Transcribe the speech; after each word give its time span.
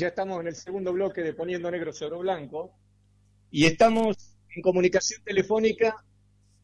Ya 0.00 0.08
estamos 0.08 0.40
en 0.40 0.46
el 0.46 0.54
segundo 0.54 0.94
bloque 0.94 1.20
de 1.20 1.34
Poniendo 1.34 1.70
Negro 1.70 1.92
sobre 1.92 2.16
Blanco 2.16 2.72
y 3.50 3.66
estamos 3.66 4.16
en 4.56 4.62
comunicación 4.62 5.22
telefónica 5.22 5.94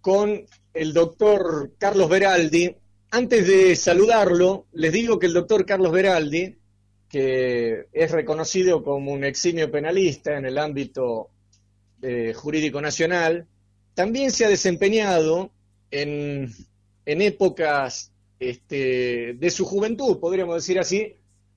con 0.01 0.47
el 0.73 0.95
doctor 0.95 1.75
Carlos 1.77 2.09
Beraldi. 2.09 2.75
Antes 3.11 3.47
de 3.47 3.77
saludarlo, 3.77 4.69
les 4.73 4.91
digo 4.91 5.19
que 5.19 5.27
el 5.27 5.35
doctor 5.35 5.67
Carlos 5.67 5.93
Beraldi, 5.93 6.57
que 7.11 7.85
es 7.93 8.11
reconocido 8.11 8.83
como 8.83 9.13
un 9.13 9.23
eximio 9.23 9.71
penalista 9.71 10.39
en 10.39 10.47
el 10.47 10.57
ámbito 10.57 11.29
eh, 12.01 12.33
jurídico 12.33 12.81
nacional, 12.81 13.47
también 13.93 14.31
se 14.31 14.47
ha 14.47 14.49
desempeñado 14.49 15.51
en, 15.91 16.51
en 17.05 17.21
épocas 17.21 18.15
este, 18.41 19.35
de 19.35 19.51
su 19.51 19.67
juventud, 19.67 20.21
podríamos 20.21 20.55
decir 20.55 20.79
así, 20.79 21.17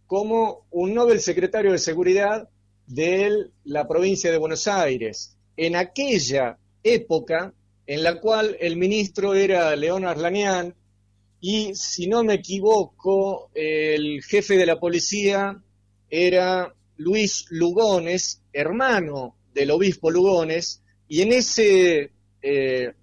como 0.10 0.66
un 0.72 0.96
Nobel 0.96 1.22
secretario 1.22 1.72
de 1.72 1.78
Seguridad 1.78 2.50
de 2.88 3.52
la 3.64 3.88
provincia 3.88 4.32
de 4.32 4.40
Buenos 4.40 4.68
Aires. 4.68 5.38
En 5.56 5.76
aquella 5.76 6.58
época 6.82 7.54
en 7.86 8.02
la 8.02 8.20
cual 8.20 8.58
el 8.60 8.76
ministro 8.76 9.36
era 9.36 9.76
León 9.76 10.06
Arlanian 10.06 10.74
y, 11.40 11.76
si 11.76 12.08
no 12.08 12.24
me 12.24 12.34
equivoco, 12.34 13.52
el 13.54 14.24
jefe 14.24 14.58
de 14.58 14.66
la 14.66 14.80
policía 14.80 15.62
era 16.10 16.74
Luis 16.98 17.46
Lugones, 17.52 18.42
hermano 18.52 19.36
del 19.54 19.70
obispo 19.70 20.10
Lugones, 20.10 20.82
y 21.08 21.22
en 21.22 21.34
ese 21.34 22.00
eh, 22.00 22.12
eh, 22.42 22.94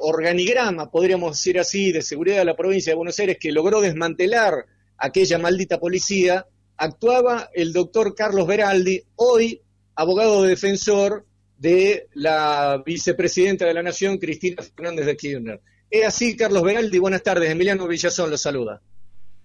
organigrama, 0.00 0.90
podríamos 0.90 1.32
decir 1.32 1.58
así, 1.58 1.92
de 1.92 2.00
seguridad 2.00 2.38
de 2.38 2.46
la 2.46 2.56
provincia 2.56 2.92
de 2.92 2.96
Buenos 2.96 3.18
Aires 3.18 3.36
que 3.38 3.52
logró 3.52 3.82
desmantelar 3.82 4.64
aquella 5.00 5.38
maldita 5.38 5.80
policía, 5.80 6.46
actuaba 6.76 7.50
el 7.54 7.72
doctor 7.72 8.14
Carlos 8.14 8.46
Beraldi, 8.46 9.02
hoy 9.16 9.60
abogado 9.94 10.42
defensor 10.42 11.26
de 11.58 12.08
la 12.14 12.82
vicepresidenta 12.84 13.66
de 13.66 13.74
la 13.74 13.82
Nación, 13.82 14.18
Cristina 14.18 14.62
Fernández 14.62 15.06
de 15.06 15.16
Kirchner. 15.16 15.60
Es 15.90 16.06
así, 16.06 16.36
Carlos 16.36 16.62
Beraldi, 16.62 16.98
buenas 16.98 17.22
tardes. 17.22 17.50
Emiliano 17.50 17.88
Villazón 17.88 18.30
lo 18.30 18.38
saluda. 18.38 18.80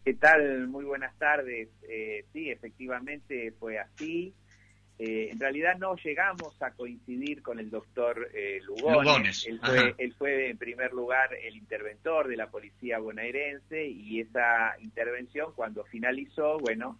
¿Qué 0.03 0.13
tal? 0.13 0.67
Muy 0.67 0.85
buenas 0.85 1.17
tardes. 1.17 1.69
Eh, 1.89 2.25
sí, 2.31 2.51
efectivamente 2.51 3.51
fue 3.59 3.79
así. 3.79 4.33
Eh, 4.97 5.29
en 5.31 5.39
realidad 5.39 5.77
no 5.77 5.95
llegamos 5.97 6.61
a 6.61 6.71
coincidir 6.71 7.41
con 7.41 7.59
el 7.59 7.69
doctor 7.69 8.29
eh, 8.33 8.61
Lugones. 8.65 9.45
Él, 9.45 9.59
fue, 9.59 9.95
él, 9.97 10.13
fue, 10.17 10.49
en 10.49 10.57
primer 10.57 10.93
lugar 10.93 11.33
el 11.33 11.57
interventor 11.57 12.29
de 12.29 12.37
la 12.37 12.49
policía 12.49 12.99
bonaerense 12.99 13.85
y 13.87 14.21
esa 14.21 14.75
intervención 14.79 15.51
cuando 15.53 15.83
finalizó, 15.83 16.59
bueno, 16.59 16.97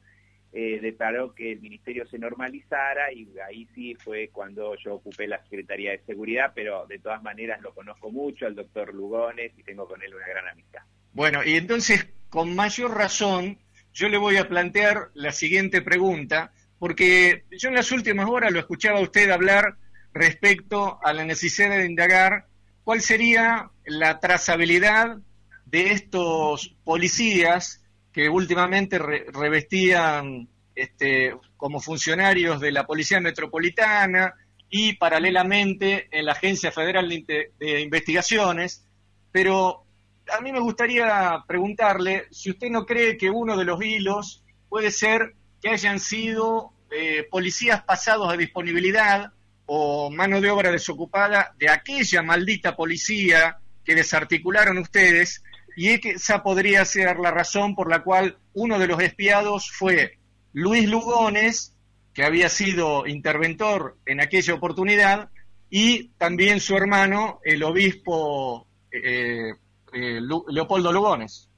eh, 0.52 0.80
declaró 0.82 1.34
que 1.34 1.54
el 1.54 1.62
ministerio 1.62 2.06
se 2.08 2.20
normalizara 2.20 3.14
y 3.14 3.28
ahí 3.46 3.68
sí 3.74 3.96
fue 3.96 4.30
cuando 4.30 4.76
yo 4.76 4.96
ocupé 4.96 5.28
la 5.28 5.42
Secretaría 5.44 5.92
de 5.92 6.00
Seguridad, 6.06 6.52
pero 6.54 6.86
de 6.88 7.00
todas 7.00 7.24
maneras 7.24 7.62
lo 7.62 7.74
conozco 7.74 8.12
mucho 8.12 8.46
al 8.46 8.56
doctor 8.56 8.94
Lugones 8.94 9.52
y 9.58 9.64
tengo 9.64 9.88
con 9.88 10.02
él 10.02 10.14
una 10.14 10.28
gran 10.28 10.48
amistad. 10.50 10.82
Bueno, 11.14 11.44
y 11.46 11.56
entonces 11.56 12.10
con 12.30 12.56
mayor 12.56 12.92
razón 12.92 13.58
yo 13.94 14.10
le 14.10 14.18
voy 14.18 14.36
a 14.36 14.50
plantear 14.50 15.10
la 15.14 15.32
siguiente 15.32 15.82
pregunta 15.82 16.52
porque 16.80 17.44
yo 17.52 17.70
en 17.70 17.76
las 17.76 17.92
últimas 17.92 18.28
horas 18.30 18.52
lo 18.52 18.60
escuchaba 18.60 19.00
a 19.00 19.04
usted 19.04 19.30
hablar 19.30 19.78
respecto 20.14 21.00
a 21.04 21.14
la 21.14 21.26
necesidad 21.26 21.78
de 21.78 21.86
indagar 21.86 22.48
cuál 22.84 23.02
sería 23.02 23.70
la 23.86 24.20
trazabilidad 24.20 25.18
de 25.66 25.92
estos 25.92 26.76
policías 26.84 27.84
que 28.14 28.30
últimamente 28.30 28.98
revestían 28.98 30.48
este, 30.74 31.36
como 31.58 31.82
funcionarios 31.82 32.62
de 32.62 32.72
la 32.72 32.86
Policía 32.86 33.20
Metropolitana 33.20 34.34
y 34.70 34.94
paralelamente 34.94 36.08
en 36.12 36.26
la 36.26 36.34
Agencia 36.34 36.72
Federal 36.72 37.10
de, 37.10 37.52
de 37.58 37.82
Investigaciones, 37.82 38.86
pero 39.32 39.86
a 40.34 40.42
mí 40.42 40.52
me 40.52 40.60
gustaría 40.60 41.44
preguntarle 41.48 42.26
si 42.32 42.52
usted 42.52 42.70
no 42.70 42.86
cree 42.86 43.18
que 43.18 43.30
uno 43.30 43.58
de 43.58 43.66
los 43.66 43.84
hilos 43.84 44.44
puede 44.70 44.92
ser 44.92 45.36
que 45.62 45.70
hayan 45.70 46.00
sido 46.00 46.72
eh, 46.92 47.28
policías 47.30 47.84
pasados 47.84 48.32
a 48.32 48.38
disponibilidad 48.38 49.32
o 49.66 50.10
mano 50.12 50.42
de 50.42 50.52
obra 50.52 50.72
desocupada 50.72 51.54
de 51.58 51.70
aquella 51.70 52.22
maldita 52.22 52.76
policía 52.76 53.58
que 53.84 53.96
desarticularon 53.96 54.78
ustedes 54.78 55.44
y 55.76 55.90
esa 55.90 56.42
podría 56.42 56.86
ser 56.86 57.18
la 57.20 57.32
razón 57.32 57.76
por 57.76 57.90
la 57.90 58.04
cual 58.04 58.38
uno 58.54 58.80
de 58.80 58.88
los 58.88 59.02
espiados 59.02 59.72
fue 59.72 60.18
Luis 60.54 60.90
Lugones, 60.90 61.76
que 62.14 62.24
había 62.24 62.48
sido 62.48 63.06
interventor 63.06 63.98
en 64.06 64.22
aquella 64.22 64.54
oportunidad, 64.54 65.30
y 65.70 66.10
también 66.18 66.62
su 66.62 66.78
hermano, 66.78 67.42
el 67.44 67.62
obispo 67.64 68.66
eh, 68.90 69.52
eh, 69.92 70.22
Leopoldo 70.48 70.94
Lugones. 70.94 71.50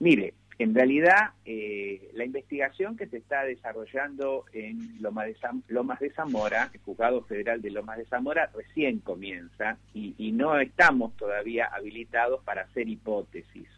Mire, 0.00 0.34
en 0.62 0.74
realidad, 0.74 1.30
eh, 1.44 2.10
la 2.14 2.24
investigación 2.24 2.96
que 2.96 3.06
se 3.06 3.16
está 3.16 3.44
desarrollando 3.44 4.44
en 4.52 5.02
Lomas 5.02 5.26
de, 5.26 5.36
Lomas 5.68 5.98
de 5.98 6.10
Zamora, 6.10 6.70
el 6.72 6.80
Juzgado 6.80 7.22
Federal 7.24 7.60
de 7.60 7.70
Lomas 7.70 7.98
de 7.98 8.04
Zamora, 8.06 8.50
recién 8.54 9.00
comienza 9.00 9.78
y, 9.92 10.32
no 10.32 10.58
estamos 10.58 11.16
todavía 11.16 11.66
habilitados 11.66 12.42
para 12.44 12.62
hacer 12.62 12.88
hipótesis. 12.88 13.68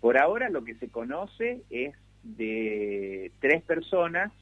Por 0.00 0.18
ahora 0.18 0.50
lo 0.50 0.64
que 0.64 0.74
se 0.76 0.88
conoce 0.88 1.62
es 1.68 1.94
de 2.22 3.32
tres 3.40 3.62
personas 3.62 4.32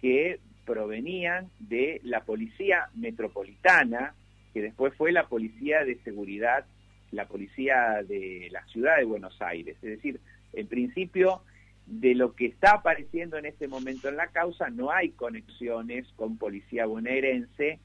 que 0.00 0.40
provenían 0.64 1.50
de 1.58 2.00
la 2.04 2.20
Policía 2.24 2.88
Metropolitana, 2.94 4.14
que 4.54 4.62
después 4.62 4.94
fue 4.94 5.12
la 5.12 5.26
Policía 5.26 5.84
de 5.84 5.96
Seguridad, 6.04 6.64
la 7.10 7.26
Policía 7.26 8.02
de 8.06 8.48
la 8.50 8.64
Ciudad 8.66 8.96
de 8.96 9.04
Buenos 9.04 9.40
Aires. 9.40 9.76
Es 9.82 9.90
decir, 9.90 10.20
en 10.52 10.66
principio, 10.66 11.42
de 11.88 12.14
lo 12.14 12.34
que 12.34 12.46
está 12.46 12.72
apareciendo 12.72 13.38
en 13.38 13.46
este 13.46 13.66
momento 13.66 14.08
en 14.08 14.16
la 14.16 14.28
causa, 14.28 14.68
no 14.68 14.90
hay 14.90 15.10
conexiones 15.10 16.06
con 16.16 16.36
policía 16.36 16.86
bonaerense. 16.86 17.80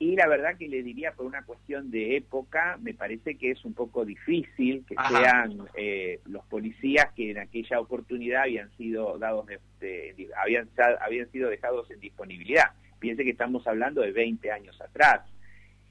Y 0.00 0.14
la 0.14 0.28
verdad 0.28 0.56
que 0.56 0.68
le 0.68 0.82
diría 0.82 1.12
por 1.12 1.26
una 1.26 1.42
cuestión 1.42 1.90
de 1.90 2.16
época, 2.16 2.78
me 2.80 2.94
parece 2.94 3.36
que 3.36 3.50
es 3.50 3.64
un 3.64 3.74
poco 3.74 4.04
difícil 4.04 4.84
que 4.86 4.94
sean 5.08 5.66
eh, 5.74 6.20
los 6.26 6.44
policías 6.44 7.12
que 7.14 7.32
en 7.32 7.38
aquella 7.38 7.80
oportunidad 7.80 8.42
habían 8.42 8.70
sido 8.76 9.18
dados 9.18 9.46
de, 9.80 10.14
habían, 10.40 10.68
habían 11.00 11.28
sido 11.32 11.50
dejados 11.50 11.90
en 11.90 11.98
disponibilidad. 11.98 12.66
Piense 13.00 13.24
que 13.24 13.30
estamos 13.30 13.66
hablando 13.66 14.02
de 14.02 14.12
20 14.12 14.52
años 14.52 14.80
atrás. 14.80 15.22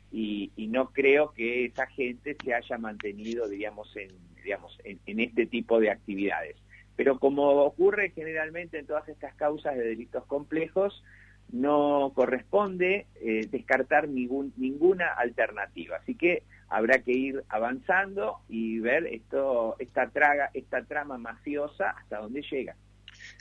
Y, 0.10 0.52
y 0.56 0.68
no 0.68 0.92
creo 0.92 1.34
que 1.34 1.66
esa 1.66 1.86
gente 1.88 2.38
se 2.42 2.54
haya 2.54 2.78
mantenido, 2.78 3.50
diríamos, 3.50 3.94
en 3.98 4.27
digamos, 4.48 4.78
en, 4.86 5.20
este 5.20 5.46
tipo 5.46 5.78
de 5.78 5.92
actividades. 5.92 6.56
Pero 6.96 7.20
como 7.20 7.50
ocurre 7.66 8.12
generalmente 8.16 8.80
en 8.80 8.88
todas 8.88 9.08
estas 9.10 9.36
causas 9.36 9.76
de 9.76 9.84
delitos 9.84 10.26
complejos, 10.26 11.04
no 11.52 12.14
corresponde 12.16 13.08
eh, 13.16 13.46
descartar 13.52 14.08
ninguna 14.08 15.14
alternativa. 15.18 15.98
Así 15.98 16.16
que 16.16 16.44
habrá 16.70 17.00
que 17.00 17.12
ir 17.12 17.44
avanzando 17.50 18.38
y 18.48 18.80
ver 18.80 19.06
esto, 19.08 19.76
esta, 19.80 20.10
traga, 20.10 20.50
esta 20.54 20.82
trama 20.86 21.18
mafiosa 21.18 21.90
hasta 21.90 22.20
dónde 22.20 22.42
llega. 22.50 22.74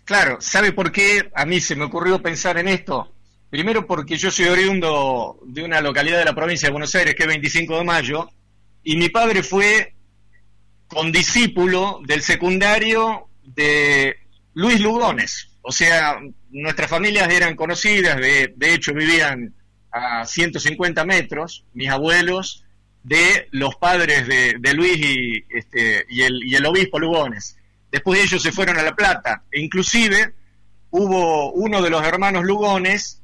Claro, 0.05 0.39
¿sabe 0.41 0.73
por 0.73 0.91
qué 0.91 1.31
a 1.33 1.47
mí 1.47 1.61
se 1.61 1.77
me 1.77 1.85
ocurrió 1.85 2.21
pensar 2.21 2.59
en 2.59 2.67
esto? 2.67 3.13
Primero 3.49 3.87
porque 3.87 4.17
yo 4.17 4.33
soy 4.33 4.47
oriundo 4.47 5.39
de 5.45 5.63
una 5.63 5.81
localidad 5.81 6.19
de 6.19 6.25
la 6.25 6.35
provincia 6.35 6.67
de 6.67 6.73
Buenos 6.73 6.95
Aires, 6.97 7.15
que 7.15 7.23
es 7.23 7.29
25 7.29 7.79
de 7.79 7.85
mayo, 7.85 8.29
y 8.83 8.97
mi 8.97 9.09
padre 9.09 9.43
fue 9.43 9.96
con 10.89 11.13
discípulo 11.13 12.01
del 12.05 12.23
secundario 12.23 13.29
de 13.43 14.17
Luis 14.55 14.81
Lugones. 14.81 15.51
O 15.63 15.73
sea, 15.73 16.19
nuestras 16.51 16.89
familias 16.89 17.29
eran 17.29 17.57
conocidas, 17.57 18.17
de, 18.17 18.55
de 18.57 18.75
hecho 18.75 18.95
vivían 18.95 19.55
a 19.91 20.25
150 20.25 21.05
metros, 21.05 21.65
mis 21.75 21.89
abuelos, 21.89 22.65
de 23.03 23.49
los 23.53 23.77
padres 23.77 24.27
de, 24.27 24.75
Luis 24.75 24.99
y, 24.99 25.45
este, 25.49 26.05
y, 26.09 26.23
el, 26.23 26.43
y 26.45 26.57
el 26.57 26.67
obispo 26.67 26.99
Lugones. 26.99 27.57
Después 27.91 28.21
ellos 28.21 28.43
se 28.43 28.51
fueron 28.51 28.79
a 28.79 28.83
La 28.83 28.97
Plata, 28.97 29.45
e 29.51 29.61
inclusive 29.61 30.35
hubo 30.91 31.53
uno 31.53 31.83
de 31.83 31.91
los 31.91 32.05
hermanos 32.05 32.45
Lugones 32.45 33.23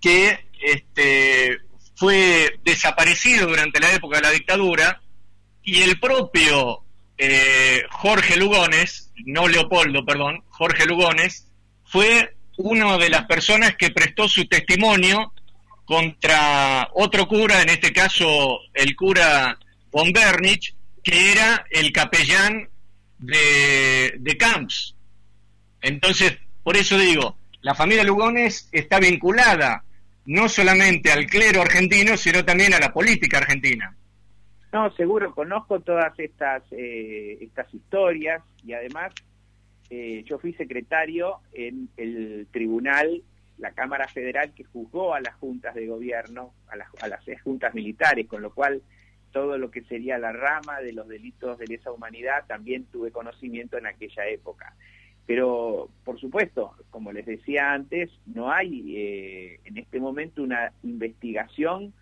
que 0.00 0.38
este, 0.62 1.58
fue 1.96 2.60
desaparecido 2.64 3.48
durante 3.48 3.80
la 3.80 3.92
época 3.92 4.18
de 4.18 4.22
la 4.22 4.30
dictadura 4.30 5.02
y 5.64 5.82
el 5.82 5.98
propio 5.98 6.83
eh, 7.18 7.82
Jorge 7.90 8.36
Lugones, 8.36 9.12
no 9.24 9.48
Leopoldo, 9.48 10.04
perdón, 10.04 10.42
Jorge 10.48 10.86
Lugones, 10.86 11.46
fue 11.84 12.34
una 12.56 12.98
de 12.98 13.10
las 13.10 13.26
personas 13.26 13.76
que 13.76 13.90
prestó 13.90 14.28
su 14.28 14.46
testimonio 14.46 15.32
contra 15.84 16.88
otro 16.94 17.26
cura, 17.28 17.62
en 17.62 17.68
este 17.68 17.92
caso 17.92 18.58
el 18.72 18.96
cura 18.96 19.58
von 19.90 20.12
Bernich, 20.12 20.74
que 21.02 21.32
era 21.32 21.66
el 21.70 21.92
capellán 21.92 22.68
de, 23.18 24.14
de 24.18 24.36
Camps. 24.36 24.94
Entonces, 25.82 26.38
Por 26.62 26.78
eso 26.78 26.96
digo, 26.98 27.36
la 27.60 27.74
familia 27.74 28.04
Lugones 28.04 28.68
está 28.72 28.98
vinculada 28.98 29.84
no 30.26 30.48
solamente 30.48 31.12
al 31.12 31.26
clero 31.26 31.60
argentino, 31.60 32.16
sino 32.16 32.42
también 32.44 32.72
a 32.72 32.80
la 32.80 32.92
política 32.92 33.38
argentina. 33.38 33.94
No, 34.74 34.90
seguro, 34.96 35.32
conozco 35.32 35.78
todas 35.78 36.18
estas, 36.18 36.64
eh, 36.72 37.38
estas 37.40 37.72
historias 37.72 38.42
y 38.64 38.72
además 38.72 39.14
eh, 39.88 40.24
yo 40.26 40.40
fui 40.40 40.52
secretario 40.54 41.36
en 41.52 41.90
el 41.96 42.48
tribunal, 42.50 43.22
la 43.58 43.70
Cámara 43.70 44.08
Federal, 44.08 44.52
que 44.52 44.64
juzgó 44.64 45.14
a 45.14 45.20
las 45.20 45.36
juntas 45.36 45.76
de 45.76 45.86
gobierno, 45.86 46.54
a 46.66 46.74
las, 46.74 46.88
a 47.00 47.06
las 47.06 47.24
juntas 47.44 47.72
militares, 47.72 48.26
con 48.26 48.42
lo 48.42 48.52
cual 48.52 48.82
todo 49.30 49.58
lo 49.58 49.70
que 49.70 49.82
sería 49.82 50.18
la 50.18 50.32
rama 50.32 50.80
de 50.80 50.92
los 50.92 51.06
delitos 51.06 51.56
de 51.56 51.68
lesa 51.68 51.92
humanidad 51.92 52.44
también 52.48 52.86
tuve 52.86 53.12
conocimiento 53.12 53.78
en 53.78 53.86
aquella 53.86 54.26
época. 54.26 54.74
Pero, 55.24 55.88
por 56.02 56.18
supuesto, 56.18 56.72
como 56.90 57.12
les 57.12 57.26
decía 57.26 57.72
antes, 57.72 58.10
no 58.26 58.50
hay 58.50 58.96
eh, 58.96 59.60
en 59.66 59.78
este 59.78 60.00
momento 60.00 60.42
una 60.42 60.72
investigación 60.82 61.94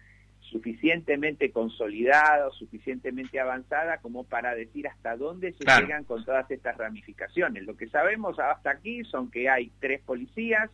suficientemente 0.53 1.51
consolidada 1.51 2.47
o 2.47 2.53
suficientemente 2.53 3.41
avanzada 3.41 3.99
como 3.99 4.25
para 4.25 4.55
decir 4.55 4.87
hasta 4.87 5.17
dónde 5.17 5.53
se 5.55 5.65
llegan 5.65 6.05
con 6.05 6.25
todas 6.25 6.49
estas 6.51 6.77
ramificaciones. 6.77 7.65
Lo 7.65 7.77
que 7.77 7.89
sabemos 7.89 8.39
hasta 8.39 8.71
aquí 8.71 9.03
son 9.05 9.31
que 9.31 9.49
hay 9.49 9.73
tres 9.81 10.03
policías 10.03 10.71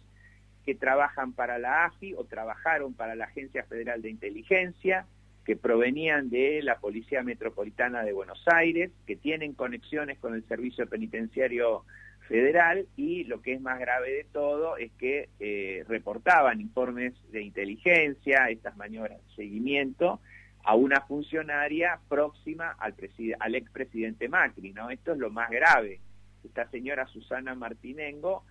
que 0.66 0.74
trabajan 0.74 1.32
para 1.32 1.58
la 1.58 1.86
AFI 1.86 2.14
o 2.14 2.24
trabajaron 2.24 2.92
para 2.92 3.14
la 3.14 3.26
Agencia 3.26 3.64
Federal 3.64 4.02
de 4.02 4.10
Inteligencia, 4.10 5.06
que 5.46 5.56
provenían 5.56 6.28
de 6.28 6.60
la 6.62 6.78
Policía 6.78 7.22
Metropolitana 7.22 8.02
de 8.02 8.12
Buenos 8.12 8.42
Aires, 8.46 8.90
que 9.06 9.16
tienen 9.16 9.54
conexiones 9.54 10.18
con 10.18 10.34
el 10.34 10.46
Servicio 10.46 10.86
Penitenciario 10.86 11.84
federal 12.28 12.86
y 12.96 13.24
lo 13.24 13.40
que 13.40 13.54
es 13.54 13.60
más 13.60 13.80
grave 13.80 14.12
de 14.12 14.24
todo 14.24 14.76
es 14.76 14.92
que 14.92 15.30
eh, 15.40 15.84
reportaban 15.88 16.60
informes 16.60 17.14
de 17.32 17.42
inteligencia, 17.42 18.50
estas 18.50 18.76
maniobras 18.76 19.18
de 19.18 19.34
seguimiento, 19.34 20.20
a 20.62 20.74
una 20.74 21.00
funcionaria 21.00 21.98
próxima 22.08 22.76
al, 22.78 22.94
al 23.40 23.54
expresidente 23.54 24.28
Macri, 24.28 24.72
¿no? 24.72 24.90
Esto 24.90 25.12
es 25.12 25.18
lo 25.18 25.30
más 25.30 25.50
grave. 25.50 26.00
Esta 26.44 26.68
señora 26.70 27.06
Susana 27.06 27.54
Martinengo, 27.54 28.44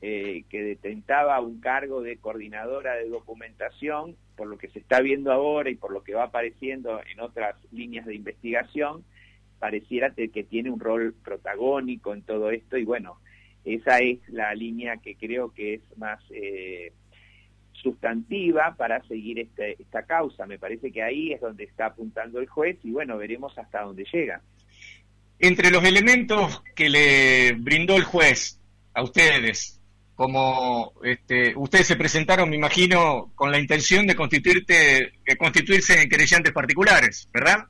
eh, 0.00 0.44
que 0.48 0.62
detentaba 0.62 1.40
un 1.40 1.60
cargo 1.60 2.00
de 2.00 2.18
coordinadora 2.18 2.94
de 2.94 3.08
documentación, 3.08 4.16
por 4.36 4.46
lo 4.46 4.56
que 4.56 4.68
se 4.68 4.78
está 4.78 5.00
viendo 5.00 5.32
ahora 5.32 5.70
y 5.70 5.74
por 5.74 5.92
lo 5.92 6.04
que 6.04 6.14
va 6.14 6.24
apareciendo 6.24 7.00
en 7.10 7.20
otras 7.20 7.56
líneas 7.72 8.06
de 8.06 8.14
investigación, 8.14 9.04
pareciera 9.58 10.10
que 10.10 10.44
tiene 10.44 10.70
un 10.70 10.78
rol 10.78 11.14
protagónico 11.24 12.12
en 12.12 12.22
todo 12.22 12.50
esto 12.50 12.76
y 12.76 12.84
bueno, 12.84 13.18
esa 13.64 13.98
es 13.98 14.18
la 14.28 14.54
línea 14.54 14.98
que 14.98 15.16
creo 15.16 15.52
que 15.52 15.74
es 15.74 15.82
más 15.96 16.20
eh, 16.30 16.92
sustantiva 17.72 18.74
para 18.76 19.02
seguir 19.06 19.38
este, 19.38 19.80
esta 19.80 20.04
causa. 20.04 20.46
Me 20.46 20.58
parece 20.58 20.90
que 20.90 21.02
ahí 21.02 21.32
es 21.32 21.40
donde 21.40 21.64
está 21.64 21.86
apuntando 21.86 22.40
el 22.40 22.48
juez 22.48 22.78
y 22.82 22.90
bueno, 22.90 23.16
veremos 23.16 23.56
hasta 23.58 23.82
dónde 23.82 24.04
llega. 24.12 24.40
Entre 25.38 25.70
los 25.70 25.84
elementos 25.84 26.62
que 26.74 26.88
le 26.88 27.52
brindó 27.52 27.96
el 27.96 28.04
juez 28.04 28.60
a 28.94 29.02
ustedes, 29.02 29.80
como 30.14 30.92
este, 31.02 31.54
ustedes 31.56 31.86
se 31.86 31.96
presentaron, 31.96 32.48
me 32.48 32.56
imagino, 32.56 33.32
con 33.34 33.50
la 33.50 33.58
intención 33.58 34.06
de, 34.06 34.14
constituirte, 34.14 35.12
de 35.26 35.36
constituirse 35.36 36.00
en 36.00 36.08
querellantes 36.08 36.52
particulares, 36.52 37.28
¿verdad? 37.32 37.66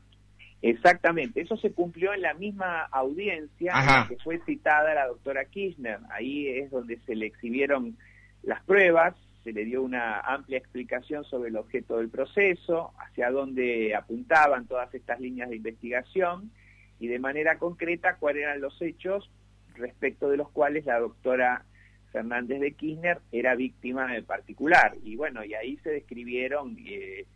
Exactamente, 0.67 1.43
eso 1.43 1.59
se 1.59 1.73
cumplió 1.73 2.15
en 2.15 2.23
la 2.23 2.33
misma 2.33 2.85
audiencia 2.85 3.75
en 3.79 3.87
la 3.87 4.07
que 4.09 4.17
fue 4.17 4.41
citada 4.47 4.95
la 4.95 5.09
doctora 5.09 5.45
Kirchner. 5.45 5.99
Ahí 6.09 6.49
es 6.49 6.71
donde 6.71 6.99
se 7.01 7.15
le 7.15 7.27
exhibieron 7.27 7.99
las 8.43 8.65
pruebas, 8.65 9.15
se 9.43 9.53
le 9.53 9.67
dio 9.67 9.83
una 9.83 10.21
amplia 10.21 10.57
explicación 10.57 11.23
sobre 11.25 11.51
el 11.51 11.59
objeto 11.59 11.99
del 11.99 12.09
proceso, 12.09 12.95
hacia 12.99 13.31
dónde 13.31 13.95
apuntaban 13.95 14.67
todas 14.67 14.95
estas 14.95 15.21
líneas 15.21 15.51
de 15.51 15.57
investigación 15.57 16.51
y 16.99 17.09
de 17.09 17.19
manera 17.19 17.59
concreta 17.59 18.17
cuáles 18.17 18.45
eran 18.45 18.63
los 18.63 18.81
hechos 18.81 19.31
respecto 19.75 20.31
de 20.31 20.39
los 20.39 20.49
cuales 20.49 20.87
la 20.87 20.99
doctora 20.99 21.67
Fernández 22.11 22.63
de 22.63 22.73
Kirchner 22.73 23.19
era 23.33 23.55
víctima 23.55 24.17
en 24.17 24.25
particular. 24.25 24.97
Y 25.05 25.17
bueno, 25.17 25.45
y 25.45 25.53
ahí 25.53 25.77
se 25.83 25.91
describieron... 25.91 26.79
Eh, 26.87 27.27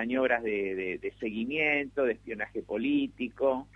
maniobras 0.00 0.42
de, 0.42 1.12
seguimiento, 1.20 2.04
de 2.04 2.12
espionaje 2.14 2.62
político, 2.62 3.68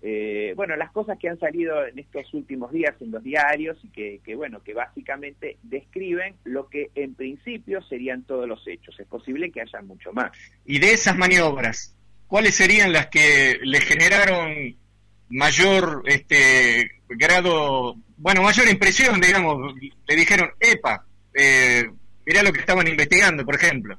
eh, 0.00 0.52
bueno, 0.54 0.76
las 0.76 0.92
cosas 0.92 1.18
que 1.18 1.28
han 1.28 1.40
salido 1.40 1.84
en 1.84 1.98
estos 1.98 2.32
últimos 2.34 2.70
días 2.70 2.94
en 3.00 3.10
los 3.10 3.24
diarios 3.24 3.76
y 3.82 3.88
que, 3.88 4.34
bueno, 4.36 4.62
que 4.62 4.74
básicamente 4.74 5.56
describen 5.64 6.36
lo 6.44 6.68
que 6.68 6.90
en 6.94 7.16
principio 7.16 7.82
serían 7.82 8.22
todos 8.22 8.46
los 8.46 8.64
hechos. 8.68 8.94
Es 9.00 9.08
posible 9.08 9.50
que 9.50 9.62
haya 9.62 9.82
mucho 9.82 10.12
más. 10.12 10.30
Y 10.64 10.78
de 10.78 10.92
esas 10.92 11.16
maniobras, 11.16 11.96
¿cuáles 12.28 12.54
serían 12.54 12.92
las 12.92 13.08
que 13.08 13.58
le 13.60 13.80
generaron 13.80 14.76
mayor 15.30 16.04
este 16.06 16.88
grado, 17.08 17.96
bueno, 18.18 18.42
mayor 18.42 18.68
impresión, 18.68 19.20
digamos? 19.20 19.74
Le 20.06 20.14
dijeron, 20.14 20.50
epa, 20.60 21.04
eh, 21.34 21.90
mirá 22.24 22.44
lo 22.44 22.52
que 22.52 22.60
estaban 22.60 22.86
investigando, 22.86 23.44
por 23.44 23.56
ejemplo. 23.56 23.96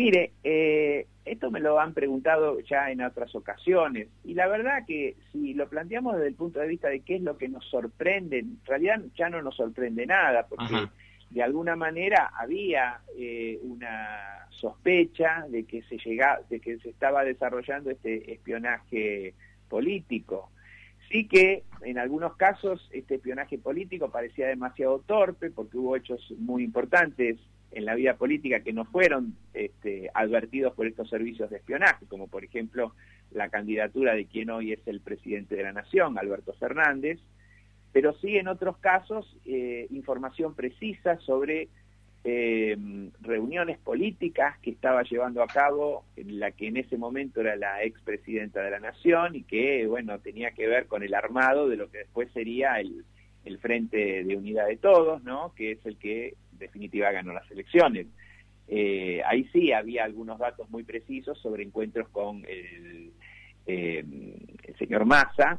Mire, 0.00 0.32
eh, 0.42 1.08
esto 1.26 1.50
me 1.50 1.60
lo 1.60 1.78
han 1.78 1.92
preguntado 1.92 2.58
ya 2.60 2.90
en 2.90 3.02
otras 3.02 3.34
ocasiones 3.34 4.08
y 4.24 4.32
la 4.32 4.48
verdad 4.48 4.86
que 4.86 5.14
si 5.30 5.52
lo 5.52 5.68
planteamos 5.68 6.14
desde 6.14 6.28
el 6.28 6.36
punto 6.36 6.58
de 6.58 6.68
vista 6.68 6.88
de 6.88 7.00
qué 7.00 7.16
es 7.16 7.20
lo 7.20 7.36
que 7.36 7.50
nos 7.50 7.66
sorprende, 7.66 8.38
en 8.38 8.58
realidad 8.64 9.02
ya 9.14 9.28
no 9.28 9.42
nos 9.42 9.56
sorprende 9.56 10.06
nada 10.06 10.46
porque 10.48 10.88
de 11.28 11.42
alguna 11.42 11.76
manera 11.76 12.30
había 12.34 13.02
eh, 13.14 13.58
una 13.62 14.46
sospecha 14.48 15.44
de 15.50 15.64
que 15.64 15.82
se 15.82 15.98
de 16.48 16.60
que 16.60 16.78
se 16.78 16.88
estaba 16.88 17.22
desarrollando 17.22 17.90
este 17.90 18.32
espionaje 18.32 19.34
político. 19.68 20.50
Sí 21.10 21.28
que 21.28 21.64
en 21.82 21.98
algunos 21.98 22.36
casos 22.36 22.88
este 22.90 23.16
espionaje 23.16 23.58
político 23.58 24.10
parecía 24.10 24.46
demasiado 24.46 25.00
torpe 25.00 25.50
porque 25.50 25.76
hubo 25.76 25.94
hechos 25.94 26.32
muy 26.38 26.64
importantes 26.64 27.36
en 27.72 27.84
la 27.84 27.94
vida 27.94 28.14
política 28.14 28.60
que 28.60 28.72
no 28.72 28.84
fueron 28.84 29.34
este, 29.54 30.10
advertidos 30.14 30.74
por 30.74 30.86
estos 30.86 31.08
servicios 31.08 31.50
de 31.50 31.58
espionaje, 31.58 32.06
como 32.06 32.28
por 32.28 32.44
ejemplo 32.44 32.94
la 33.30 33.48
candidatura 33.48 34.14
de 34.14 34.26
quien 34.26 34.50
hoy 34.50 34.72
es 34.72 34.80
el 34.86 35.00
presidente 35.00 35.54
de 35.54 35.62
la 35.62 35.72
Nación, 35.72 36.18
Alberto 36.18 36.52
Fernández, 36.54 37.20
pero 37.92 38.12
sí 38.14 38.36
en 38.36 38.48
otros 38.48 38.78
casos 38.78 39.36
eh, 39.44 39.86
información 39.90 40.54
precisa 40.54 41.18
sobre 41.20 41.68
eh, 42.22 42.76
reuniones 43.22 43.78
políticas 43.78 44.58
que 44.58 44.70
estaba 44.70 45.02
llevando 45.04 45.42
a 45.42 45.46
cabo 45.46 46.04
en 46.16 46.38
la 46.38 46.50
que 46.50 46.68
en 46.68 46.76
ese 46.76 46.98
momento 46.98 47.40
era 47.40 47.56
la 47.56 47.82
expresidenta 47.82 48.62
de 48.62 48.70
la 48.70 48.80
Nación 48.80 49.36
y 49.36 49.42
que, 49.44 49.86
bueno, 49.86 50.18
tenía 50.18 50.50
que 50.50 50.66
ver 50.66 50.86
con 50.86 51.02
el 51.02 51.14
armado 51.14 51.68
de 51.68 51.76
lo 51.76 51.90
que 51.90 51.98
después 51.98 52.30
sería 52.32 52.78
el, 52.78 53.04
el 53.44 53.58
Frente 53.58 54.22
de 54.24 54.36
Unidad 54.36 54.66
de 54.66 54.76
Todos, 54.76 55.22
¿no? 55.24 55.54
Que 55.54 55.72
es 55.72 55.86
el 55.86 55.96
que 55.96 56.34
definitiva 56.60 57.10
ganó 57.10 57.32
las 57.32 57.50
elecciones. 57.50 58.06
Eh, 58.68 59.20
ahí 59.26 59.48
sí 59.52 59.72
había 59.72 60.04
algunos 60.04 60.38
datos 60.38 60.70
muy 60.70 60.84
precisos 60.84 61.36
sobre 61.38 61.64
encuentros 61.64 62.08
con 62.10 62.44
el, 62.46 63.12
eh, 63.66 64.04
señor 64.78 65.04
Massa 65.04 65.58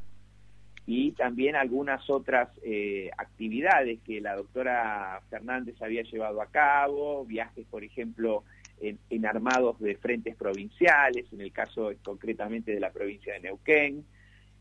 y 0.87 1.11
también 1.11 1.57
algunas 1.57 2.09
otras 2.09 2.49
eh, 2.63 3.11
actividades 3.17 3.99
que 4.05 4.21
la 4.21 4.35
doctora 4.35 5.21
Fernández 5.29 5.75
había 5.81 6.03
llevado 6.03 6.41
a 6.41 6.47
cabo, 6.47 7.25
viajes, 7.25 7.65
por 7.69 7.83
ejemplo, 7.83 8.43
en, 8.79 8.97
en, 9.09 9.25
armados 9.25 9.79
de 9.79 9.95
frentes 9.95 10.35
provinciales, 10.37 11.25
en 11.33 11.41
el 11.41 11.51
caso 11.51 11.91
concretamente 12.03 12.73
de 12.73 12.79
la 12.79 12.91
provincia 12.91 13.33
de 13.33 13.41
Neuquén. 13.41 14.05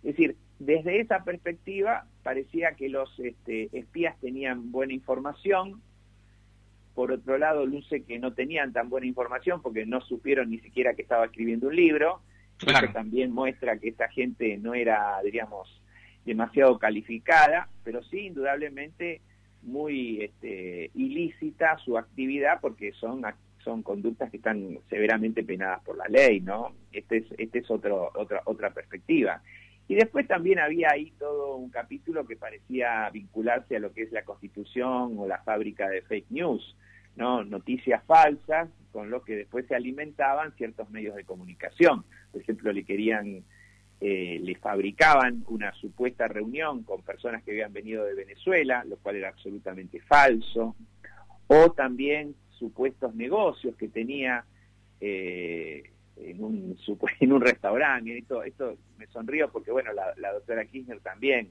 Es 0.03 0.17
decir, 0.17 0.37
desde 0.59 1.01
esa 1.01 1.25
perspectiva 1.25 2.05
parecía 2.23 2.73
que 2.73 2.89
los 2.89 3.19
este, 3.19 3.71
espías 3.73 4.19
tenían 4.21 4.71
buena 4.71 4.93
información, 4.93 5.81
por 7.01 7.13
otro 7.13 7.39
lado 7.39 7.65
luce 7.65 8.03
que 8.03 8.19
no 8.19 8.35
tenían 8.35 8.75
tan 8.75 8.91
buena 8.91 9.07
información 9.07 9.63
porque 9.63 9.87
no 9.87 10.03
supieron 10.03 10.51
ni 10.51 10.59
siquiera 10.59 10.93
que 10.93 11.01
estaba 11.01 11.25
escribiendo 11.25 11.69
un 11.69 11.75
libro. 11.75 12.21
Eso 12.61 12.93
también 12.93 13.33
muestra 13.33 13.79
que 13.79 13.89
esta 13.89 14.11
gente 14.11 14.59
no 14.59 14.75
era, 14.75 15.19
diríamos, 15.25 15.81
demasiado 16.27 16.79
calificada, 16.79 17.71
pero 17.85 18.03
sí 18.03 18.27
indudablemente 18.27 19.23
muy 19.63 20.25
este, 20.25 20.91
ilícita 20.95 21.79
su 21.79 21.97
actividad 21.97 22.61
porque 22.61 22.93
son 22.93 23.23
son 23.65 23.83
conductas 23.83 24.31
que 24.31 24.37
están 24.37 24.79
severamente 24.91 25.43
penadas 25.43 25.83
por 25.83 25.97
la 25.97 26.05
ley, 26.07 26.43
¿no? 26.43 26.75
Este 26.93 27.17
es 27.17 27.25
este 27.39 27.61
es 27.61 27.71
otro 27.71 28.11
otra 28.15 28.43
otra 28.45 28.75
perspectiva. 28.75 29.41
Y 29.89 29.95
después 29.95 30.29
también 30.29 30.59
había 30.59 30.91
ahí 30.93 31.13
todo 31.19 31.57
un 31.57 31.71
capítulo 31.71 32.27
que 32.27 32.37
parecía 32.37 33.09
vincularse 33.11 33.77
a 33.77 33.81
lo 33.81 33.91
que 33.95 34.03
es 34.03 34.13
la 34.13 34.23
Constitución 34.23 35.17
o 35.19 35.27
la 35.27 35.39
fábrica 35.39 35.89
de 35.89 36.03
fake 36.03 36.31
news, 36.31 36.77
¿no? 37.21 37.45
noticias 37.45 38.03
falsas 38.07 38.71
con 38.93 39.11
lo 39.11 39.23
que 39.23 39.37
después 39.37 39.67
se 39.69 39.77
alimentaban 39.77 40.53
ciertos 40.57 40.91
medios 40.91 41.15
de 41.15 41.25
comunicación. 41.25 42.05
Por 42.33 42.41
ejemplo, 42.41 42.73
le 42.73 42.83
querían 42.83 43.45
eh, 44.01 44.41
le 44.43 44.55
fabricaban 44.55 45.45
una 45.49 45.73
supuesta 45.75 46.27
reunión 46.27 46.83
con 46.85 47.03
personas 47.03 47.43
que 47.45 47.51
habían 47.51 47.75
venido 47.75 48.03
de 48.05 48.15
Venezuela, 48.15 48.83
lo 48.85 48.97
cual 48.97 49.17
era 49.17 49.29
absolutamente 49.29 50.01
falso, 50.01 50.75
o 51.47 51.73
también 51.73 52.35
supuestos 52.49 53.15
negocios 53.15 53.77
que 53.77 53.89
tenía 53.89 54.47
eh, 55.03 55.91
en, 56.17 56.43
un, 56.43 56.79
en 57.21 57.33
un 57.33 57.41
restaurante. 57.43 58.17
Esto, 58.17 58.43
esto 58.43 58.79
me 58.97 59.07
sonrío 59.09 59.53
porque, 59.53 59.71
bueno, 59.71 59.91
la, 59.93 60.33
doctora 60.33 60.65
Kirchner 60.65 61.01
también 61.01 61.51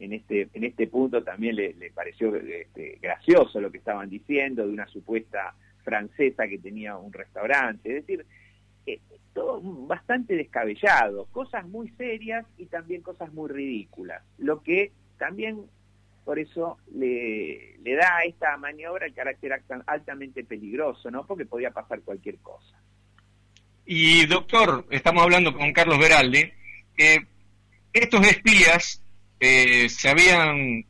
en 0.00 0.14
este, 0.14 0.48
en 0.54 0.64
este 0.64 0.86
punto 0.86 1.22
también 1.22 1.56
le, 1.56 1.92
pareció 1.94 2.34
este, 2.34 2.98
gracioso 3.00 3.60
lo 3.60 3.70
que 3.70 3.78
estaban 3.78 4.08
diciendo 4.08 4.66
de 4.66 4.72
una 4.72 4.88
supuesta 4.88 5.54
francesa 5.84 6.48
que 6.48 6.58
tenía 6.58 6.96
un 6.96 7.12
restaurante. 7.12 7.88
Es 7.90 8.06
decir, 8.06 8.26
eh, 8.86 8.98
todo 9.34 9.60
bastante 9.62 10.34
descabellado, 10.34 11.26
cosas 11.26 11.68
muy 11.68 11.90
serias 11.90 12.46
y 12.56 12.66
también 12.66 13.02
cosas 13.02 13.32
muy 13.32 13.50
ridículas, 13.50 14.22
lo 14.38 14.62
que 14.62 14.92
también 15.18 15.66
por 16.24 16.38
eso 16.38 16.78
le, 16.94 17.76
le 17.82 17.94
da 17.94 18.18
a 18.18 18.24
esta 18.24 18.56
maniobra 18.56 19.06
el 19.06 19.14
carácter 19.14 19.62
altamente 19.86 20.44
peligroso, 20.44 21.10
¿no? 21.10 21.26
Porque 21.26 21.46
podía 21.46 21.70
pasar 21.70 22.00
cualquier 22.02 22.38
cosa. 22.38 22.80
Y 23.84 24.26
doctor, 24.26 24.86
estamos 24.90 25.22
hablando 25.22 25.52
con 25.52 25.72
Carlos 25.72 25.98
Beraldi, 25.98 26.52
que 26.94 27.26
estos 27.92 28.24
espías 28.26 29.02
se 29.40 30.08
habían, 30.08 30.84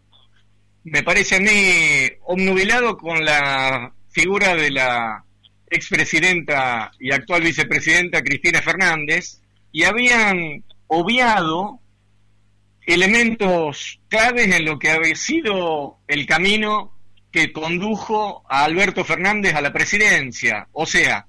me 0.84 1.02
parece 1.02 1.36
a 1.36 1.40
mí, 1.40 2.10
obnubilado 2.24 2.96
con 2.96 3.24
la 3.24 3.92
figura 4.10 4.54
de 4.54 4.70
la 4.70 5.24
expresidenta 5.70 6.90
y 6.98 7.12
actual 7.12 7.42
vicepresidenta 7.42 8.22
Cristina 8.22 8.60
Fernández 8.60 9.40
y 9.70 9.84
habían 9.84 10.64
obviado 10.88 11.78
elementos 12.84 14.00
claves 14.08 14.52
en 14.52 14.64
lo 14.64 14.78
que 14.78 14.90
había 14.90 15.14
sido 15.14 15.98
el 16.08 16.26
camino 16.26 16.92
que 17.30 17.52
condujo 17.52 18.42
a 18.48 18.64
Alberto 18.64 19.04
Fernández 19.04 19.54
a 19.54 19.60
la 19.60 19.72
presidencia. 19.72 20.66
O 20.72 20.86
sea, 20.86 21.26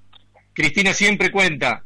Cristina 0.53 0.93
siempre 0.93 1.31
cuenta 1.31 1.83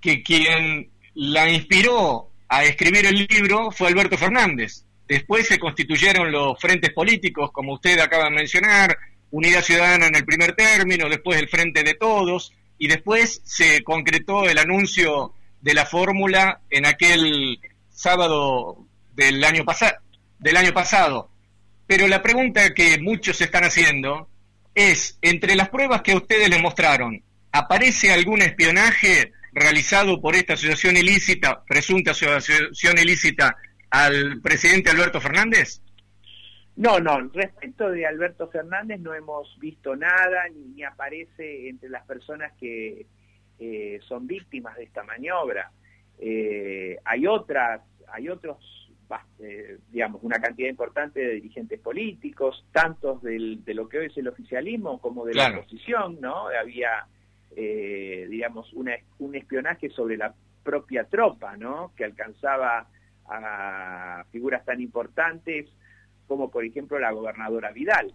que 0.00 0.22
quien 0.22 0.90
la 1.14 1.48
inspiró 1.48 2.33
a 2.48 2.64
escribir 2.64 3.06
el 3.06 3.26
libro 3.28 3.70
fue 3.70 3.88
Alberto 3.88 4.16
Fernández. 4.16 4.84
Después 5.06 5.46
se 5.46 5.58
constituyeron 5.58 6.32
los 6.32 6.58
frentes 6.58 6.92
políticos, 6.92 7.50
como 7.52 7.74
usted 7.74 7.98
acaba 7.98 8.24
de 8.24 8.30
mencionar, 8.30 8.96
Unidad 9.30 9.62
Ciudadana 9.62 10.06
en 10.06 10.14
el 10.14 10.24
primer 10.24 10.54
término, 10.54 11.08
después 11.08 11.38
el 11.38 11.48
Frente 11.48 11.82
de 11.82 11.94
Todos, 11.94 12.52
y 12.78 12.88
después 12.88 13.42
se 13.44 13.82
concretó 13.82 14.48
el 14.48 14.58
anuncio 14.58 15.34
de 15.60 15.74
la 15.74 15.86
fórmula 15.86 16.60
en 16.70 16.86
aquel 16.86 17.58
sábado 17.90 18.86
del 19.14 19.42
año, 19.42 19.64
del 20.38 20.56
año 20.56 20.72
pasado. 20.72 21.30
Pero 21.86 22.06
la 22.06 22.22
pregunta 22.22 22.72
que 22.74 22.98
muchos 22.98 23.40
están 23.40 23.64
haciendo 23.64 24.28
es, 24.74 25.18
entre 25.22 25.54
las 25.54 25.68
pruebas 25.68 26.02
que 26.02 26.14
ustedes 26.14 26.48
le 26.48 26.58
mostraron, 26.58 27.22
¿aparece 27.52 28.12
algún 28.12 28.42
espionaje 28.42 29.32
realizado 29.54 30.20
por 30.20 30.34
esta 30.34 30.54
asociación 30.54 30.96
ilícita, 30.96 31.62
presunta 31.64 32.10
asociación 32.10 32.98
ilícita, 32.98 33.56
al 33.90 34.40
presidente 34.40 34.90
Alberto 34.90 35.20
Fernández? 35.20 35.80
No, 36.76 36.98
no, 36.98 37.20
respecto 37.32 37.88
de 37.90 38.04
Alberto 38.04 38.48
Fernández 38.48 38.98
no 38.98 39.14
hemos 39.14 39.56
visto 39.60 39.94
nada, 39.94 40.48
ni, 40.52 40.82
aparece 40.82 41.68
entre 41.68 41.88
las 41.88 42.04
personas 42.04 42.52
que 42.58 43.06
eh, 43.60 44.00
son 44.08 44.26
víctimas 44.26 44.76
de 44.76 44.84
esta 44.84 45.04
maniobra. 45.04 45.70
Eh, 46.18 46.98
hay 47.04 47.26
otras, 47.28 47.80
hay 48.12 48.28
otros, 48.28 48.58
eh, 49.38 49.78
digamos, 49.92 50.20
una 50.24 50.40
cantidad 50.40 50.68
importante 50.68 51.20
de 51.20 51.34
dirigentes 51.34 51.78
políticos, 51.78 52.66
tantos 52.72 53.22
del, 53.22 53.64
de 53.64 53.74
lo 53.74 53.88
que 53.88 53.98
hoy 53.98 54.06
es 54.06 54.16
el 54.16 54.26
oficialismo 54.26 55.00
como 55.00 55.24
de 55.24 55.34
la 55.34 55.50
oposición, 55.50 56.20
¿no? 56.20 56.48
Había, 56.48 57.06
digamos, 57.54 58.72
una, 58.72 58.94
un 59.18 59.34
espionaje 59.34 59.88
sobre 59.90 60.16
la 60.16 60.34
propia 60.62 61.04
tropa, 61.04 61.56
¿no? 61.56 61.92
Que 61.96 62.04
alcanzaba 62.04 62.88
a 63.26 64.24
figuras 64.32 64.64
tan 64.64 64.80
importantes 64.80 65.68
como 66.26 66.50
por 66.50 66.64
ejemplo 66.64 66.98
la 66.98 67.12
gobernadora 67.12 67.70
Vidal, 67.72 68.14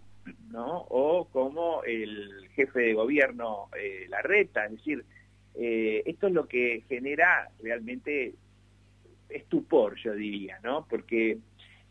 ¿no? 0.50 0.86
O 0.88 1.26
como 1.26 1.82
el 1.84 2.48
jefe 2.54 2.80
de 2.80 2.94
gobierno 2.94 3.68
eh, 3.76 4.06
Larreta, 4.08 4.66
es 4.66 4.72
decir, 4.72 5.04
eh, 5.54 6.02
esto 6.06 6.26
es 6.26 6.32
lo 6.32 6.46
que 6.46 6.84
genera 6.88 7.50
realmente 7.62 8.34
estupor, 9.28 9.96
yo 9.96 10.14
diría, 10.14 10.58
¿no? 10.62 10.86
Porque 10.88 11.38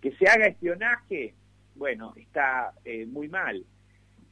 que 0.02 0.12
se 0.14 0.28
haga 0.28 0.48
espionaje, 0.48 1.34
bueno, 1.76 2.14
está 2.16 2.74
eh, 2.86 3.06
muy 3.06 3.28
mal, 3.28 3.64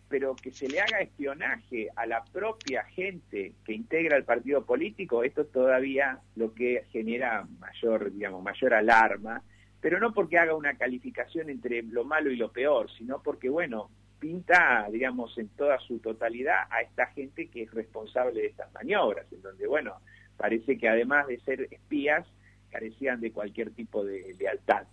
pero 0.10 0.36
que 0.36 0.52
se 0.52 0.70
le 0.70 0.80
haga 0.80 1.00
espionaje 1.00 1.90
a 1.96 2.06
la 2.06 2.24
propia 2.24 2.84
gente 2.86 3.54
que 3.66 3.74
integra 3.74 4.18
el 4.18 4.24
partido 4.24 4.66
político, 4.66 5.24
esto 5.24 5.42
es 5.42 5.52
todavía 5.52 6.20
lo 6.36 6.54
que 6.54 6.86
genera 6.92 7.48
mayor, 7.60 8.12
digamos, 8.12 8.44
mayor 8.44 8.74
alarma 8.74 9.44
pero 9.80 10.00
no 10.00 10.14
porque 10.14 10.38
haga 10.38 10.56
una 10.56 10.76
calificación 10.76 11.50
entre 11.50 11.84
lo 11.84 12.04
malo 12.04 12.32
y 12.32 12.36
lo 12.36 12.52
peor, 12.52 12.90
sino 12.98 13.22
porque, 13.22 13.50
bueno, 13.50 13.90
pinta, 14.20 14.88
digamos, 14.92 15.38
en 15.38 15.50
toda 15.50 15.80
su 15.80 16.00
totalidad 16.00 16.64
a 16.70 16.82
esta 16.82 17.08
gente 17.08 17.48
que 17.48 17.64
es 17.64 17.72
responsable 17.72 18.42
de 18.42 18.48
estas 18.48 18.74
maniobras, 18.74 19.32
en 19.32 19.42
donde, 19.42 19.68
bueno, 19.68 19.94
parece 20.36 20.78
que 20.78 20.90
además 20.90 21.28
de 21.28 21.40
ser 21.40 21.68
espías, 21.72 22.26
carecían 22.72 23.22
de 23.22 23.32
cualquier 23.32 23.72
tipo 23.72 24.04
de 24.04 24.36
lealtad. 24.38 24.84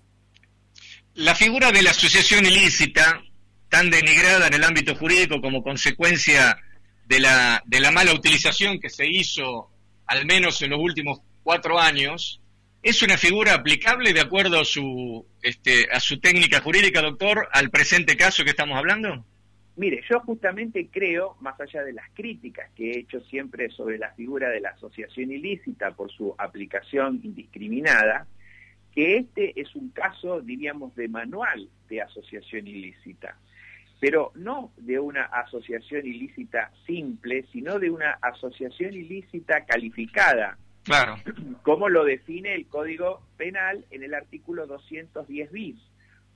La 1.14 1.34
figura 1.34 1.72
de 1.72 1.82
la 1.82 1.90
asociación 1.90 2.44
ilícita, 2.44 3.22
tan 3.74 3.90
denigrada 3.90 4.46
en 4.46 4.54
el 4.54 4.62
ámbito 4.62 4.94
jurídico 4.94 5.40
como 5.40 5.60
consecuencia 5.60 6.56
de 7.06 7.18
la, 7.18 7.60
de 7.66 7.80
la 7.80 7.90
mala 7.90 8.12
utilización 8.12 8.78
que 8.78 8.88
se 8.88 9.04
hizo, 9.04 9.68
al 10.06 10.26
menos 10.26 10.62
en 10.62 10.70
los 10.70 10.78
últimos 10.78 11.18
cuatro 11.42 11.80
años, 11.80 12.40
¿Es 12.84 13.02
una 13.02 13.16
figura 13.16 13.54
aplicable 13.54 14.12
de 14.12 14.20
acuerdo 14.20 14.60
a 14.60 14.64
su, 14.66 15.24
este, 15.40 15.88
a 15.90 16.00
su 16.00 16.20
técnica 16.20 16.60
jurídica, 16.60 17.00
doctor, 17.00 17.48
al 17.50 17.70
presente 17.70 18.14
caso 18.14 18.44
que 18.44 18.50
estamos 18.50 18.76
hablando? 18.76 19.24
Mire, 19.76 20.02
yo 20.10 20.20
justamente 20.20 20.88
creo, 20.92 21.34
más 21.40 21.58
allá 21.58 21.82
de 21.82 21.94
las 21.94 22.10
críticas 22.12 22.70
que 22.76 22.90
he 22.90 22.98
hecho 22.98 23.22
siempre 23.22 23.70
sobre 23.70 23.96
la 23.96 24.12
figura 24.12 24.50
de 24.50 24.60
la 24.60 24.68
asociación 24.68 25.32
ilícita 25.32 25.92
por 25.92 26.12
su 26.12 26.34
aplicación 26.36 27.20
indiscriminada, 27.24 28.26
que 28.92 29.16
este 29.16 29.58
es 29.58 29.74
un 29.74 29.88
caso, 29.88 30.42
diríamos, 30.42 30.94
de 30.94 31.08
manual 31.08 31.70
de 31.88 32.02
asociación 32.02 32.66
ilícita, 32.66 33.38
pero 34.00 34.32
no 34.34 34.72
de 34.76 34.98
una 34.98 35.24
asociación 35.24 36.06
ilícita 36.06 36.70
simple, 36.86 37.46
sino 37.52 37.78
de 37.78 37.90
una 37.90 38.18
asociación 38.20 38.92
ilícita 38.92 39.64
calificada, 39.64 40.58
Claro. 40.84 41.16
¿Cómo 41.62 41.88
lo 41.88 42.04
define 42.04 42.54
el 42.54 42.66
Código 42.66 43.22
Penal 43.36 43.84
en 43.90 44.02
el 44.02 44.14
artículo 44.14 44.66
210 44.66 45.50
bis? 45.50 45.76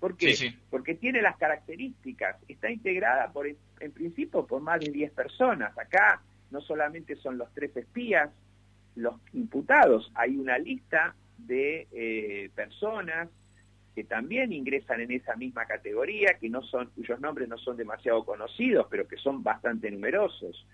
¿Por 0.00 0.16
qué? 0.16 0.54
Porque 0.70 0.94
tiene 0.94 1.20
las 1.20 1.36
características. 1.36 2.36
Está 2.48 2.70
integrada, 2.70 3.30
por, 3.30 3.46
en 3.46 3.92
principio, 3.92 4.46
por 4.46 4.62
más 4.62 4.80
de 4.80 4.90
10 4.90 5.12
personas. 5.12 5.76
Acá 5.76 6.22
no 6.50 6.60
solamente 6.62 7.16
son 7.16 7.36
los 7.36 7.52
tres 7.52 7.76
espías, 7.76 8.30
los 8.96 9.16
imputados, 9.32 10.10
hay 10.14 10.36
una 10.36 10.58
lista 10.58 11.14
de 11.36 11.86
eh, 11.92 12.50
personas 12.54 13.28
que 13.95 14.04
también 14.04 14.52
ingresan 14.52 15.00
en 15.00 15.12
esa 15.12 15.35
misma 15.37 15.66
categoría, 15.66 16.35
que 16.40 16.49
no 16.49 16.62
son, 16.62 16.90
cuyos 16.95 17.21
nombres 17.21 17.49
no 17.49 17.59
son 17.59 17.76
demasiado 17.76 18.25
conocidos, 18.25 18.87
pero 18.90 19.09
que 19.09 19.16
son 19.16 19.42
bastante 19.42 19.90
numerosos 19.90 20.66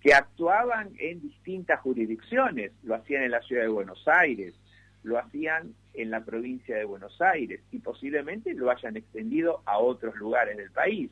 que 0.00 0.14
actuaban 0.14 0.92
en 0.98 1.20
distintas 1.20 1.80
jurisdicciones, 1.80 2.72
lo 2.84 2.94
hacían 2.94 3.24
en 3.24 3.32
la 3.32 3.42
ciudad 3.42 3.62
de 3.62 3.68
Buenos 3.68 4.06
Aires, 4.06 4.54
lo 5.02 5.18
hacían 5.18 5.74
en 5.94 6.10
la 6.10 6.24
provincia 6.24 6.76
de 6.76 6.84
Buenos 6.84 7.20
Aires 7.20 7.60
y 7.72 7.78
posiblemente 7.78 8.54
lo 8.54 8.70
hayan 8.70 8.96
extendido 8.96 9.62
a 9.64 9.78
otros 9.78 10.14
lugares 10.16 10.56
del 10.56 10.70
país. 10.70 11.10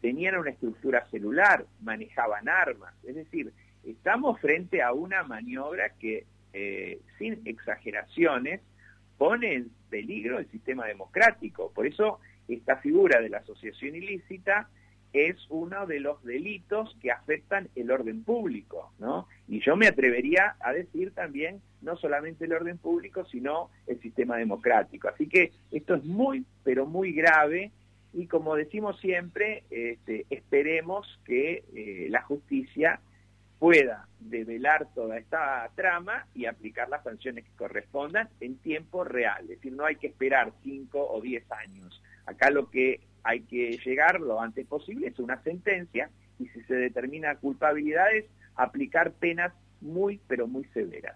Tenían 0.00 0.36
una 0.36 0.50
estructura 0.50 1.06
celular, 1.10 1.66
manejaban 1.80 2.48
armas, 2.48 2.94
es 3.04 3.14
decir, 3.14 3.52
estamos 3.84 4.40
frente 4.40 4.82
a 4.82 4.92
una 4.92 5.24
maniobra 5.24 5.90
que, 5.98 6.26
eh, 6.52 7.00
sin 7.18 7.40
exageraciones, 7.44 8.60
pone 9.18 9.54
en 9.54 9.70
peligro 9.92 10.38
el 10.38 10.50
sistema 10.50 10.86
democrático. 10.86 11.70
Por 11.74 11.86
eso 11.86 12.18
esta 12.48 12.78
figura 12.78 13.20
de 13.20 13.28
la 13.28 13.38
asociación 13.38 13.94
ilícita 13.94 14.70
es 15.12 15.36
uno 15.50 15.86
de 15.86 16.00
los 16.00 16.24
delitos 16.24 16.96
que 17.02 17.10
afectan 17.10 17.68
el 17.76 17.90
orden 17.90 18.24
público, 18.24 18.92
¿no? 18.98 19.28
Y 19.46 19.60
yo 19.60 19.76
me 19.76 19.86
atrevería 19.86 20.56
a 20.58 20.72
decir 20.72 21.12
también 21.12 21.60
no 21.82 21.96
solamente 21.96 22.46
el 22.46 22.54
orden 22.54 22.78
público, 22.78 23.26
sino 23.26 23.68
el 23.86 24.00
sistema 24.00 24.38
democrático. 24.38 25.08
Así 25.08 25.28
que 25.28 25.52
esto 25.70 25.96
es 25.96 26.04
muy, 26.04 26.46
pero 26.64 26.86
muy 26.86 27.12
grave 27.12 27.70
y 28.14 28.26
como 28.26 28.56
decimos 28.56 28.98
siempre, 29.00 29.64
este, 29.70 30.24
esperemos 30.30 31.20
que 31.26 31.64
eh, 31.74 32.06
la 32.08 32.22
justicia 32.22 33.00
pueda 33.62 34.08
develar 34.18 34.88
toda 34.92 35.16
esta 35.18 35.70
trama 35.76 36.26
y 36.34 36.46
aplicar 36.46 36.88
las 36.88 37.04
sanciones 37.04 37.44
que 37.44 37.52
correspondan 37.56 38.28
en 38.40 38.56
tiempo 38.56 39.04
real. 39.04 39.42
Es 39.42 39.50
decir, 39.50 39.72
no 39.72 39.86
hay 39.86 39.94
que 39.94 40.08
esperar 40.08 40.52
5 40.64 40.98
o 40.98 41.20
10 41.20 41.44
años. 41.52 42.02
Acá 42.26 42.50
lo 42.50 42.68
que 42.72 42.98
hay 43.22 43.42
que 43.42 43.78
llegar 43.84 44.20
lo 44.20 44.40
antes 44.40 44.66
posible 44.66 45.06
es 45.06 45.18
una 45.20 45.40
sentencia 45.44 46.10
y 46.40 46.48
si 46.48 46.60
se 46.62 46.74
determina 46.74 47.36
culpabilidades, 47.36 48.24
aplicar 48.56 49.12
penas 49.12 49.52
muy, 49.80 50.18
pero 50.26 50.48
muy 50.48 50.64
severas. 50.74 51.14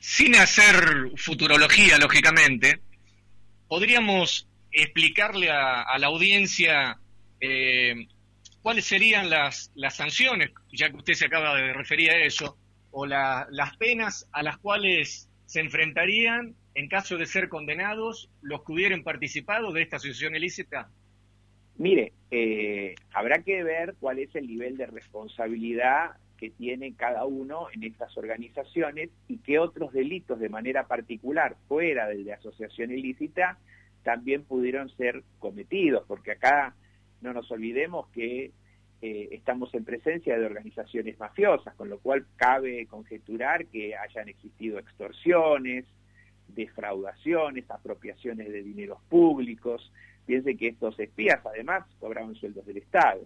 Sin 0.00 0.34
hacer 0.34 1.12
futurología, 1.14 1.98
lógicamente, 1.98 2.80
podríamos 3.68 4.48
explicarle 4.72 5.52
a, 5.52 5.96
la 6.00 6.08
audiencia 6.08 6.98
eh, 7.40 8.08
cuáles 8.66 8.86
serían 8.86 9.30
las, 9.30 9.70
las 9.76 9.94
sanciones, 9.94 10.50
ya 10.72 10.90
que 10.90 10.96
usted 10.96 11.12
se 11.12 11.26
acaba 11.26 11.54
de 11.54 11.72
referir 11.72 12.10
a 12.10 12.26
eso, 12.26 12.58
o 12.90 13.06
las 13.06 13.76
penas 13.78 14.28
a 14.32 14.42
las 14.42 14.58
cuales 14.58 15.30
se 15.44 15.60
enfrentarían 15.60 16.56
en 16.74 16.88
caso 16.88 17.16
de 17.16 17.26
ser 17.26 17.48
condenados 17.48 18.28
los 18.42 18.64
que 18.64 18.72
hubieran 18.72 19.04
participado 19.04 19.70
de 19.70 19.82
esta 19.82 19.98
asociación 19.98 20.34
ilícita? 20.34 20.90
Mire, 21.76 22.12
eh, 22.32 22.96
habrá 23.12 23.40
que 23.44 23.62
ver 23.62 23.94
cuál 24.00 24.18
es 24.18 24.34
el 24.34 24.48
nivel 24.48 24.76
de 24.76 24.86
responsabilidad 24.86 26.16
que 26.36 26.50
tiene 26.50 26.92
cada 26.96 27.24
uno 27.24 27.68
en 27.72 27.84
estas 27.84 28.18
organizaciones 28.18 29.10
y 29.28 29.38
qué 29.38 29.60
otros 29.60 29.92
delitos 29.92 30.40
de 30.40 30.48
manera 30.48 30.88
particular 30.88 31.54
fuera 31.68 32.08
del 32.08 32.24
de 32.24 32.32
asociación 32.32 32.90
ilícita 32.90 33.58
también 34.02 34.42
pudieron 34.42 34.88
ser 34.96 35.22
cometidos, 35.38 36.02
porque 36.08 36.32
acá 36.32 36.74
no 37.20 37.32
nos 37.32 37.50
olvidemos 37.50 38.08
que 38.08 38.52
eh, 39.02 39.28
estamos 39.32 39.72
en 39.74 39.84
presencia 39.84 40.38
de 40.38 40.46
organizaciones 40.46 41.18
mafiosas, 41.18 41.74
con 41.74 41.90
lo 41.90 41.98
cual 41.98 42.26
cabe 42.36 42.86
conjeturar 42.86 43.66
que 43.66 43.94
hayan 43.94 44.28
existido 44.28 44.78
extorsiones, 44.78 45.84
defraudaciones, 46.48 47.70
apropiaciones 47.70 48.50
de 48.50 48.62
dineros 48.62 48.98
públicos. 49.08 49.92
Piense 50.24 50.56
que 50.56 50.68
estos 50.68 50.98
espías 50.98 51.44
además 51.44 51.84
cobraban 52.00 52.34
sueldos 52.34 52.66
del 52.66 52.78
Estado. 52.78 53.20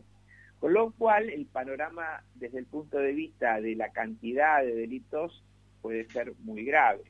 Con 0.59 0.75
lo 0.75 0.91
cual 0.93 1.31
el 1.31 1.47
panorama 1.47 2.23
desde 2.35 2.59
el 2.59 2.67
punto 2.67 2.99
de 2.99 3.13
vista 3.13 3.61
de 3.61 3.77
la 3.77 3.91
cantidad 3.93 4.63
de 4.63 4.75
delitos 4.75 5.43
puede 5.81 6.05
ser 6.11 6.35
muy 6.41 6.65
grave. 6.65 7.05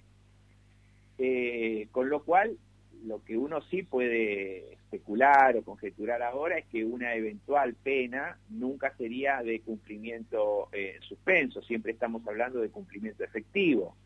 Eh, 1.19 1.89
con 1.91 2.09
lo 2.09 2.23
cual 2.23 2.57
lo 3.05 3.25
que 3.25 3.37
uno 3.37 3.61
sí 3.63 3.83
puede 3.83 4.75
especular 4.75 5.57
o 5.57 5.63
conjeturar 5.63 6.23
ahora 6.23 6.59
es 6.59 6.67
que 6.67 6.85
una 6.85 7.15
eventual 7.15 7.75
pena 7.75 8.39
nunca 8.49 8.95
sería 8.97 9.43
de 9.43 9.61
cumplimiento 9.61 10.69
eh, 10.73 10.99
suspenso, 11.09 11.63
siempre 11.63 11.93
estamos 11.93 12.27
hablando 12.27 12.61
de 12.61 12.71
cumplimiento 12.71 13.25
efectivo. 13.25 13.97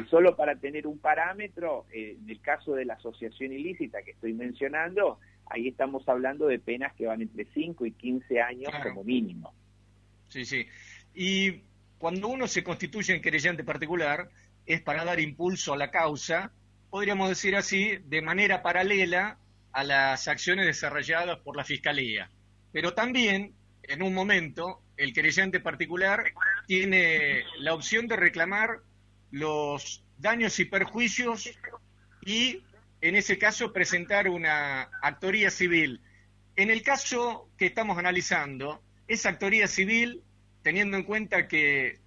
Y 0.00 0.08
solo 0.08 0.34
para 0.34 0.56
tener 0.56 0.88
un 0.88 0.98
parámetro, 0.98 1.86
eh, 1.92 2.16
en 2.20 2.28
el 2.28 2.40
caso 2.40 2.74
de 2.74 2.84
la 2.84 2.94
asociación 2.94 3.52
ilícita 3.52 4.02
que 4.02 4.10
estoy 4.10 4.32
mencionando, 4.32 5.20
ahí 5.46 5.68
estamos 5.68 6.08
hablando 6.08 6.48
de 6.48 6.58
penas 6.58 6.92
que 6.94 7.06
van 7.06 7.22
entre 7.22 7.44
5 7.54 7.86
y 7.86 7.92
15 7.92 8.40
años 8.40 8.72
como 8.82 9.04
mínimo. 9.04 9.54
Sí, 10.26 10.44
sí. 10.44 10.66
Y 11.14 11.60
cuando 11.98 12.26
uno 12.26 12.48
se 12.48 12.64
constituye 12.64 13.14
en 13.14 13.22
querellante 13.22 13.62
particular, 13.62 14.28
es 14.66 14.80
para 14.80 15.04
dar 15.04 15.20
impulso 15.20 15.72
a 15.72 15.76
la 15.76 15.92
causa 15.92 16.52
podríamos 16.90 17.28
decir 17.28 17.56
así, 17.56 17.98
de 18.04 18.22
manera 18.22 18.62
paralela 18.62 19.38
a 19.72 19.84
las 19.84 20.28
acciones 20.28 20.66
desarrolladas 20.66 21.38
por 21.40 21.56
la 21.56 21.64
Fiscalía. 21.64 22.30
Pero 22.72 22.94
también, 22.94 23.54
en 23.82 24.02
un 24.02 24.14
momento, 24.14 24.82
el 24.96 25.12
querellante 25.12 25.60
particular 25.60 26.32
tiene 26.66 27.44
la 27.58 27.74
opción 27.74 28.08
de 28.08 28.16
reclamar 28.16 28.80
los 29.30 30.04
daños 30.18 30.58
y 30.58 30.64
perjuicios 30.64 31.50
y, 32.24 32.62
en 33.00 33.16
ese 33.16 33.38
caso, 33.38 33.72
presentar 33.72 34.28
una 34.28 34.90
actoría 35.02 35.50
civil. 35.50 36.00
En 36.56 36.70
el 36.70 36.82
caso 36.82 37.48
que 37.56 37.66
estamos 37.66 37.98
analizando, 37.98 38.82
esa 39.06 39.30
actoría 39.30 39.68
civil, 39.68 40.22
teniendo 40.62 40.96
en 40.96 41.04
cuenta 41.04 41.46
que 41.46 42.00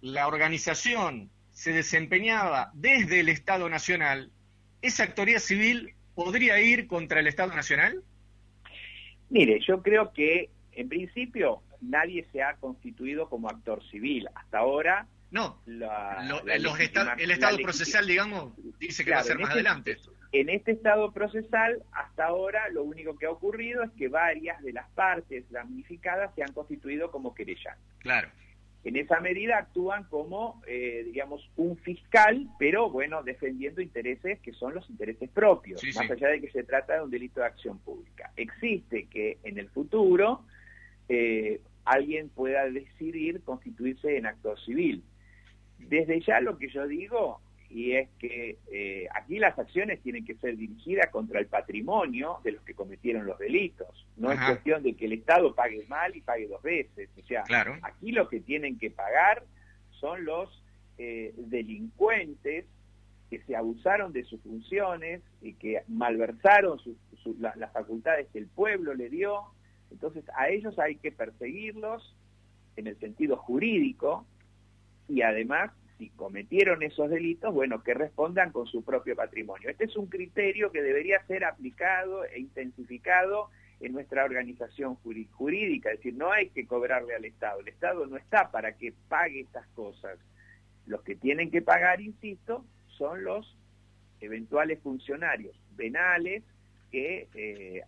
la 0.00 0.26
organización 0.26 1.30
se 1.62 1.72
desempeñaba 1.72 2.72
desde 2.74 3.20
el 3.20 3.28
Estado 3.28 3.68
Nacional, 3.68 4.32
¿esa 4.80 5.04
actoría 5.04 5.38
civil 5.38 5.94
podría 6.16 6.60
ir 6.60 6.88
contra 6.88 7.20
el 7.20 7.28
Estado 7.28 7.54
Nacional? 7.54 8.02
Mire, 9.30 9.60
yo 9.64 9.80
creo 9.80 10.12
que 10.12 10.50
en 10.72 10.88
principio 10.88 11.62
nadie 11.80 12.26
se 12.32 12.42
ha 12.42 12.54
constituido 12.54 13.28
como 13.28 13.48
actor 13.48 13.80
civil. 13.92 14.28
Hasta 14.34 14.58
ahora... 14.58 15.06
No, 15.30 15.62
el 15.64 17.30
Estado 17.30 17.58
procesal, 17.58 18.08
digamos, 18.08 18.54
dice 18.80 19.04
que 19.04 19.12
va 19.12 19.18
a 19.18 19.22
ser 19.22 19.36
más 19.36 19.50
este 19.50 19.60
adelante. 19.60 19.98
En 20.32 20.48
este 20.48 20.72
Estado 20.72 21.12
procesal, 21.12 21.84
hasta 21.92 22.24
ahora, 22.24 22.70
lo 22.70 22.82
único 22.82 23.16
que 23.16 23.26
ha 23.26 23.30
ocurrido 23.30 23.84
es 23.84 23.92
que 23.92 24.08
varias 24.08 24.60
de 24.64 24.72
las 24.72 24.90
partes 24.90 25.48
damnificadas 25.52 26.34
se 26.34 26.42
han 26.42 26.52
constituido 26.52 27.12
como 27.12 27.36
querellantes. 27.36 27.84
Claro 28.00 28.30
en 28.84 28.96
esa 28.96 29.20
medida 29.20 29.58
actúan 29.58 30.04
como, 30.04 30.60
eh, 30.66 31.02
digamos, 31.04 31.48
un 31.56 31.76
fiscal, 31.76 32.48
pero 32.58 32.90
bueno, 32.90 33.22
defendiendo 33.22 33.80
intereses 33.80 34.40
que 34.40 34.52
son 34.52 34.74
los 34.74 34.88
intereses 34.90 35.30
propios, 35.30 35.80
más 35.94 36.10
allá 36.10 36.28
de 36.28 36.40
que 36.40 36.50
se 36.50 36.64
trata 36.64 36.94
de 36.94 37.02
un 37.02 37.10
delito 37.10 37.40
de 37.40 37.46
acción 37.46 37.78
pública. 37.78 38.32
Existe 38.36 39.06
que 39.06 39.38
en 39.44 39.58
el 39.58 39.68
futuro 39.68 40.44
eh, 41.08 41.60
alguien 41.84 42.28
pueda 42.28 42.68
decidir 42.70 43.42
constituirse 43.42 44.16
en 44.16 44.26
actor 44.26 44.58
civil. 44.64 45.04
Desde 45.78 46.20
ya 46.20 46.40
lo 46.40 46.58
que 46.58 46.68
yo 46.68 46.86
digo 46.86 47.40
y 47.72 47.92
es 47.96 48.08
que 48.18 48.58
eh, 48.70 49.08
aquí 49.14 49.38
las 49.38 49.58
acciones 49.58 50.00
tienen 50.02 50.26
que 50.26 50.34
ser 50.34 50.56
dirigidas 50.58 51.10
contra 51.10 51.40
el 51.40 51.46
patrimonio 51.46 52.38
de 52.44 52.52
los 52.52 52.62
que 52.64 52.74
cometieron 52.74 53.26
los 53.26 53.38
delitos. 53.38 54.06
No 54.16 54.30
es 54.30 54.38
cuestión 54.40 54.82
de 54.82 54.94
que 54.94 55.06
el 55.06 55.14
Estado 55.14 55.54
pague 55.54 55.84
mal 55.88 56.14
y 56.14 56.20
pague 56.20 56.48
dos 56.48 56.62
veces. 56.62 57.08
O 57.18 57.26
sea, 57.26 57.44
aquí 57.82 58.12
lo 58.12 58.28
que 58.28 58.40
tienen 58.40 58.78
que 58.78 58.90
pagar 58.90 59.44
son 59.92 60.24
los 60.26 60.62
eh, 60.98 61.32
delincuentes 61.36 62.66
que 63.30 63.40
se 63.40 63.56
abusaron 63.56 64.12
de 64.12 64.24
sus 64.24 64.42
funciones 64.42 65.22
y 65.40 65.54
que 65.54 65.82
malversaron 65.88 66.78
las 67.38 67.72
facultades 67.72 68.28
que 68.34 68.38
el 68.38 68.48
pueblo 68.48 68.92
le 68.92 69.08
dio. 69.08 69.44
Entonces 69.90 70.24
a 70.36 70.50
ellos 70.50 70.78
hay 70.78 70.96
que 70.96 71.10
perseguirlos 71.10 72.14
en 72.76 72.86
el 72.86 72.98
sentido 72.98 73.38
jurídico 73.38 74.26
y 75.08 75.22
además 75.22 75.70
si 76.02 76.10
cometieron 76.10 76.82
esos 76.82 77.08
delitos, 77.08 77.54
bueno, 77.54 77.84
que 77.84 77.94
respondan 77.94 78.50
con 78.50 78.66
su 78.66 78.82
propio 78.82 79.14
patrimonio. 79.14 79.70
Este 79.70 79.84
es 79.84 79.96
un 79.96 80.06
criterio 80.06 80.72
que 80.72 80.82
debería 80.82 81.24
ser 81.26 81.44
aplicado 81.44 82.24
e 82.24 82.40
intensificado 82.40 83.50
en 83.78 83.92
nuestra 83.92 84.24
organización 84.24 84.96
jurídica, 84.96 85.90
es 85.90 85.98
decir, 85.98 86.14
no 86.14 86.32
hay 86.32 86.48
que 86.48 86.66
cobrarle 86.66 87.14
al 87.14 87.24
Estado, 87.24 87.60
el 87.60 87.68
Estado 87.68 88.04
no 88.06 88.16
está 88.16 88.50
para 88.50 88.72
que 88.76 88.92
pague 89.08 89.42
estas 89.42 89.66
cosas. 89.68 90.18
Los 90.86 91.02
que 91.02 91.14
tienen 91.14 91.52
que 91.52 91.62
pagar, 91.62 92.00
insisto, 92.00 92.64
son 92.98 93.22
los 93.22 93.56
eventuales 94.20 94.80
funcionarios 94.80 95.56
penales 95.76 96.42
que 96.90 97.28
eh, 97.34 97.82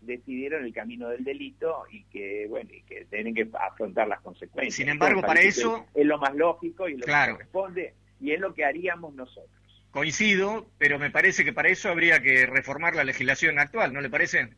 decidieron 0.00 0.64
el 0.64 0.72
camino 0.72 1.08
del 1.08 1.24
delito 1.24 1.84
y 1.90 2.04
que, 2.04 2.46
bueno, 2.48 2.70
y 2.72 2.82
que 2.82 3.04
tienen 3.06 3.34
que 3.34 3.48
afrontar 3.58 4.08
las 4.08 4.20
consecuencias. 4.20 4.74
Sin 4.74 4.88
embargo, 4.88 5.20
para 5.20 5.40
eso... 5.40 5.86
Es 5.94 6.06
lo 6.06 6.18
más 6.18 6.34
lógico 6.34 6.88
y 6.88 6.96
lo 6.96 7.06
que 7.06 7.12
corresponde 7.12 7.94
y 8.20 8.32
es 8.32 8.40
lo 8.40 8.54
que 8.54 8.64
haríamos 8.64 9.14
nosotros. 9.14 9.50
Coincido, 9.90 10.66
pero 10.78 10.98
me 10.98 11.10
parece 11.10 11.44
que 11.44 11.52
para 11.52 11.68
eso 11.68 11.88
habría 11.88 12.20
que 12.22 12.46
reformar 12.46 12.94
la 12.94 13.02
legislación 13.02 13.58
actual, 13.58 13.92
¿no 13.92 14.00
le 14.00 14.10
parece? 14.10 14.50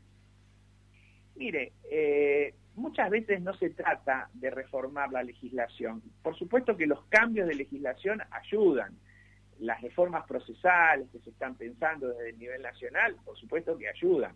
Mire, 1.36 1.72
eh, 1.90 2.54
muchas 2.74 3.08
veces 3.08 3.40
no 3.40 3.54
se 3.54 3.70
trata 3.70 4.28
de 4.34 4.50
reformar 4.50 5.10
la 5.10 5.22
legislación. 5.22 6.02
Por 6.22 6.36
supuesto 6.36 6.76
que 6.76 6.86
los 6.86 7.04
cambios 7.06 7.48
de 7.48 7.54
legislación 7.54 8.20
ayudan. 8.30 8.94
Las 9.58 9.80
reformas 9.80 10.26
procesales 10.26 11.08
que 11.12 11.20
se 11.20 11.30
están 11.30 11.54
pensando 11.54 12.08
desde 12.08 12.30
el 12.30 12.38
nivel 12.38 12.62
nacional, 12.62 13.16
por 13.24 13.38
supuesto 13.38 13.78
que 13.78 13.88
ayudan. 13.88 14.34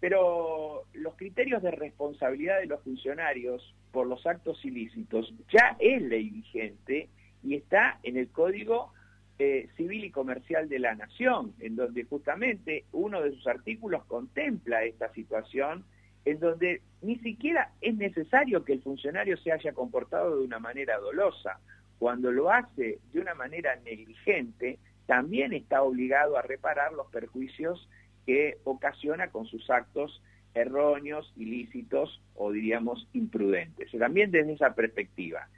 Pero 0.00 0.84
los 0.92 1.14
criterios 1.16 1.62
de 1.62 1.70
responsabilidad 1.70 2.60
de 2.60 2.66
los 2.66 2.82
funcionarios 2.82 3.74
por 3.92 4.06
los 4.06 4.26
actos 4.26 4.62
ilícitos 4.64 5.32
ya 5.52 5.76
es 5.78 6.02
ley 6.02 6.30
vigente 6.30 7.08
y 7.42 7.54
está 7.54 7.98
en 8.02 8.16
el 8.16 8.28
Código 8.28 8.92
eh, 9.38 9.68
Civil 9.76 10.04
y 10.04 10.10
Comercial 10.10 10.68
de 10.68 10.78
la 10.78 10.94
Nación, 10.94 11.54
en 11.60 11.76
donde 11.76 12.04
justamente 12.04 12.84
uno 12.92 13.20
de 13.22 13.32
sus 13.32 13.46
artículos 13.46 14.04
contempla 14.04 14.84
esta 14.84 15.12
situación, 15.12 15.84
en 16.24 16.40
donde 16.40 16.82
ni 17.02 17.16
siquiera 17.18 17.72
es 17.80 17.94
necesario 17.96 18.64
que 18.64 18.72
el 18.72 18.82
funcionario 18.82 19.36
se 19.36 19.52
haya 19.52 19.72
comportado 19.72 20.38
de 20.38 20.44
una 20.44 20.58
manera 20.58 20.98
dolosa. 20.98 21.60
Cuando 21.98 22.32
lo 22.32 22.50
hace 22.50 22.98
de 23.12 23.20
una 23.20 23.34
manera 23.34 23.76
negligente, 23.76 24.78
también 25.06 25.52
está 25.52 25.82
obligado 25.82 26.36
a 26.36 26.42
reparar 26.42 26.92
los 26.92 27.06
perjuicios 27.08 27.88
que 28.26 28.58
ocasiona 28.64 29.28
con 29.28 29.46
sus 29.46 29.70
actos 29.70 30.22
erróneos, 30.54 31.32
ilícitos 31.36 32.20
o 32.34 32.50
diríamos 32.50 33.06
imprudentes. 33.12 33.90
También 33.98 34.30
desde 34.30 34.54
esa 34.54 34.74
perspectiva. 34.74 35.48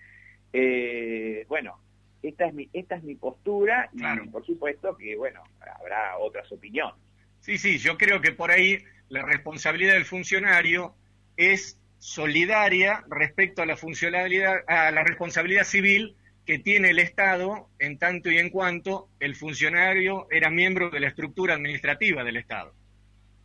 Eh, 0.52 1.46
bueno, 1.48 1.78
esta 2.22 2.46
es 2.46 2.54
mi, 2.54 2.68
esta 2.72 2.96
es 2.96 3.02
mi 3.04 3.14
postura 3.14 3.90
y 3.92 4.28
por 4.28 4.44
supuesto 4.44 4.96
que, 4.96 5.16
bueno, 5.16 5.42
habrá 5.60 6.18
otras 6.18 6.50
opiniones. 6.52 6.96
Sí, 7.40 7.58
sí, 7.58 7.78
yo 7.78 7.96
creo 7.96 8.20
que 8.20 8.32
por 8.32 8.50
ahí 8.50 8.78
la 9.08 9.22
responsabilidad 9.22 9.94
del 9.94 10.04
funcionario 10.04 10.94
es 11.36 11.80
solidaria 11.98 13.04
respecto 13.08 13.62
a 13.62 13.66
la 13.66 13.76
funcionalidad, 13.76 14.64
a 14.66 14.90
la 14.90 15.04
responsabilidad 15.04 15.64
civil 15.64 16.16
que 16.48 16.58
tiene 16.58 16.88
el 16.88 16.98
Estado 16.98 17.68
en 17.78 17.98
tanto 17.98 18.30
y 18.30 18.38
en 18.38 18.48
cuanto 18.48 19.10
el 19.20 19.36
funcionario 19.36 20.26
era 20.30 20.48
miembro 20.48 20.88
de 20.88 20.98
la 20.98 21.08
estructura 21.08 21.52
administrativa 21.52 22.24
del 22.24 22.38
Estado. 22.38 22.72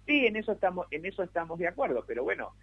Sí, 0.06 0.26
en 0.26 0.38
eso 0.38 0.54
estamos, 0.54 0.88
en 0.90 1.06
eso 1.06 1.22
estamos 1.22 1.60
de 1.60 1.68
acuerdo, 1.68 2.06
pero 2.08 2.24
bueno, 2.24 2.54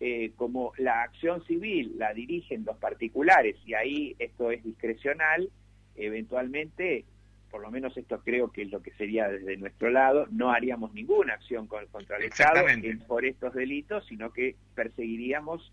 eh, 0.00 0.32
como 0.34 0.72
la 0.78 1.02
acción 1.02 1.44
civil 1.46 1.92
la 1.96 2.12
dirigen 2.12 2.64
los 2.64 2.76
particulares 2.78 3.54
y 3.64 3.74
ahí 3.74 4.16
esto 4.18 4.50
es 4.50 4.64
discrecional, 4.64 5.48
eventualmente, 5.94 7.04
por 7.48 7.62
lo 7.62 7.70
menos 7.70 7.96
esto 7.96 8.20
creo 8.24 8.50
que 8.50 8.62
es 8.62 8.72
lo 8.72 8.82
que 8.82 8.90
sería 8.94 9.28
desde 9.28 9.56
nuestro 9.58 9.90
lado, 9.90 10.26
no 10.32 10.50
haríamos 10.50 10.92
ninguna 10.92 11.34
acción 11.34 11.68
contra 11.68 12.16
el 12.16 12.24
Estado 12.24 12.66
por 13.06 13.24
estos 13.24 13.54
delitos, 13.54 14.04
sino 14.08 14.32
que 14.32 14.56
perseguiríamos 14.74 15.72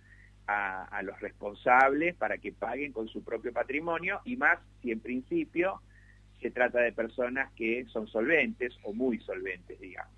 a, 0.51 1.01
los 1.03 1.19
responsables 1.19 2.15
para 2.15 2.37
que 2.37 2.51
paguen 2.51 2.91
con 2.91 3.07
su 3.07 3.23
propio 3.23 3.51
patrimonio 3.51 4.21
y 4.25 4.35
más 4.35 4.59
si 4.81 4.91
en 4.91 4.99
principio 4.99 5.81
se 6.39 6.51
trata 6.51 6.79
de 6.79 6.91
personas 6.91 7.51
que 7.53 7.85
son 7.91 8.07
solventes 8.07 8.73
o 8.83 8.93
muy 8.93 9.19
solventes, 9.19 9.79
digamos. 9.79 10.13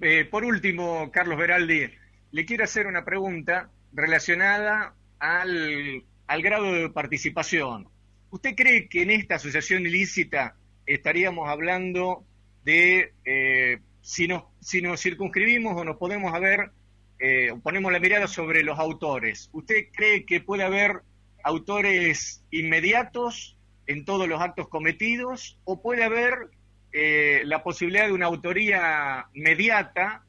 Eh, 0.00 0.24
por 0.24 0.44
último, 0.44 1.10
Carlos 1.12 1.38
Veraldi, 1.38 1.88
le 2.32 2.44
quiero 2.44 2.64
hacer 2.64 2.86
una 2.86 3.04
pregunta 3.04 3.70
relacionada 3.92 4.94
al, 5.18 6.04
grado 6.42 6.72
de 6.72 6.90
participación. 6.90 7.88
¿Usted 8.30 8.54
cree 8.56 8.88
que 8.88 9.02
en 9.02 9.10
esta 9.10 9.36
asociación 9.36 9.86
ilícita 9.86 10.56
estaríamos 10.84 11.48
hablando 11.48 12.24
de 12.64 13.12
eh, 13.24 13.78
si, 14.00 14.26
nos, 14.26 14.44
si 14.60 14.82
nos 14.82 15.00
circunscribimos 15.00 15.80
o 15.80 15.84
nos 15.84 15.96
podemos 15.96 16.34
haber 16.34 16.72
eh, 17.18 17.52
ponemos 17.62 17.92
la 17.92 18.00
mirada 18.00 18.26
sobre 18.26 18.62
los 18.62 18.78
autores. 18.78 19.48
¿Usted 19.52 19.88
cree 19.92 20.24
que 20.24 20.40
puede 20.40 20.64
haber 20.64 21.02
autores 21.42 22.44
inmediatos 22.50 23.56
en 23.86 24.04
todos 24.04 24.28
los 24.28 24.40
actos 24.40 24.68
cometidos 24.68 25.58
o 25.64 25.80
puede 25.80 26.04
haber 26.04 26.48
eh, 26.92 27.42
la 27.44 27.62
posibilidad 27.62 28.06
de 28.06 28.12
una 28.12 28.26
autoría 28.26 29.26
mediata 29.34 30.24